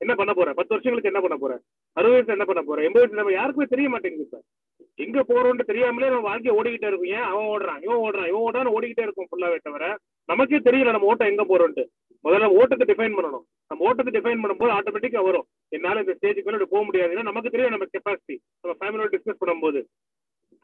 [0.00, 0.48] என்ன பண்ண போற?
[0.54, 1.52] பத்து வருஷங்களுக்கு என்ன பண்ண போற?
[1.96, 2.78] அறுபது வயசு என்ன பண்ண போற?
[2.82, 4.46] எண்பது வயசு நம்ம யாருக்குமே தெரிய மாட்டேங்குது சார்
[4.94, 7.12] எங்க போறோம்னு தெரியாமலே நம்ம வாழ்க்கை ஓடிக்கிட்டே இருக்கும்.
[7.16, 7.26] ஏன்?
[7.30, 9.84] அவன் ஓடுறான் இவன் ஓடுறான் இவன் ஓடான்னு ஓடிக்கிட்டே இருக்கும் ஃபுல்லாவே தவிர
[10.30, 11.84] நமக்கே தெரியல நம்ம ஓட்டம் எங்க போறோம்ட்டு
[12.24, 13.44] முதல்ல ஓட்டத்தை டிஃபைன் பண்ணணும்.
[13.70, 15.46] நம்ம ஓட்டத்தை டிஃபைன் பண்ணும்போது ஆட்டோமேட்டிக்கா வரும்.
[15.76, 19.80] என்னால இந்த ஸ்டேஜுக்கு மேல போக முடியாதுன்னா நமக்கு தெரியும் நம்ம கெப்பாசிட்டி நம்ம ஃபேமிலியோட டிஸ்கஸ் பண்ணும்போது.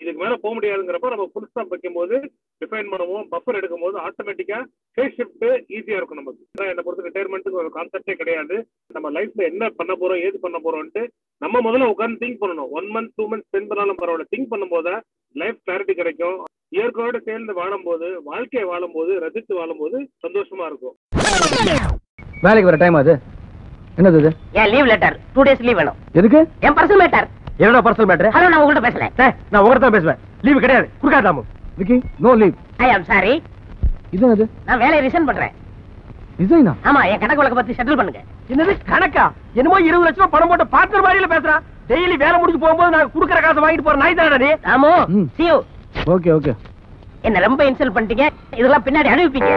[0.02, 2.16] இதுக்கு மேல போக முடியாதுங்கிறப்ப நம்ம ஃபுல் ஸ்டாப் வைக்கும்போது
[2.62, 3.24] டிஃபைன் பண்ணுவோம்.
[3.34, 4.58] பஃபர் எடுக்கும்போது ஆட்டோமேட்டிக்கா
[4.96, 6.42] ஃபேஸ் ஷிஃப்ட் ஈஸியா இருக்கும் நமக்கு.
[6.72, 8.56] என்னை பொறுத்த ரிட்டையர்மெண்ட்டுக்கு ஒரு கான்செப்டே கிடையாது.
[8.96, 11.04] நம்ம லைஃப்ல என்ன பண்ண போறோம் ஏது பண்ண போறோம்ட்டு
[11.44, 12.70] நம்ம முதல்ல உட்காந்து திங்க் பண்ணணும்.
[12.80, 14.28] One month two month spend பண்ணாலும் பரவாயில்ல.
[14.34, 14.94] திங்க் பண்ணும்போது
[15.42, 16.38] லைஃப் கிளாரிட்டி கிடைக்கும்.
[16.72, 20.94] இயற்கையோட சேர்ந்து வாழும்போது வாழ்க்கையை வாழும்போது ரசித்து வாழும்போது சந்தோஷமா இருக்கும்.
[22.44, 23.12] வேலைக்கு வர டைம் அது?
[23.98, 24.30] என்னது இது?
[24.60, 25.98] என் leave letter two days leave வேணும்.
[26.18, 26.40] எதுக்கு?
[26.66, 27.28] என் பர்சனல் மேட்டர்
[27.60, 29.06] என்னோட பர்சனல் மேட்டர் ஹலோ நான் உங்கள்ட்ட பேசல.
[29.52, 30.18] நான் உங்கள்ட்ட தான் பேசுவேன்.
[30.46, 30.86] லீவு கிடையாது.
[31.02, 31.44] குடுக்காதாமு
[31.78, 33.32] Vicky no leave I am sorry
[34.14, 35.54] இது என்னது நான் வேலையை ரிசைன் பண்றேன்.
[36.38, 38.20] டிசைனா ஆமா என் கணக்கு வழக்க பத்தி செட்டில் பண்ணுங்க.
[38.52, 39.24] என்னது கணக்கா?
[39.60, 43.40] என்னமோ இருபது லட்சம் ரூபாய் பணம் போட்டு பார்ட்னர் மாதிரில பேசுறான் டெய்லி வேலை முடிஞ்சு போகும்போது நான் குடுக்கற
[43.40, 44.50] காசை வாங்கிட்டு போற நாய் தானே நீ?
[44.68, 45.26] ராமு ம்.
[46.04, 46.52] Okay okay.
[47.22, 48.26] என்ன ரொம்ப இன்சல்ட் பண்ணிட்டீங்க.
[48.56, 49.52] இதெல்லாம் பின்னாடி அனுப்பிப்பீங்க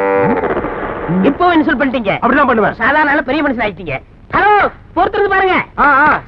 [1.29, 2.11] இப்போ இன்சல்ட் பண்ணிட்டீங்க.
[2.21, 2.73] அப்படிதான் பண்ணுவேன்.
[2.73, 3.95] சாதாரண பெரிய மனுஷன் ஆயிட்டீங்க
[4.35, 4.51] ஹலோ
[4.95, 5.55] பொறுத்திருந்து பாருங்க.
[5.79, 6.09] ஆ ஆ.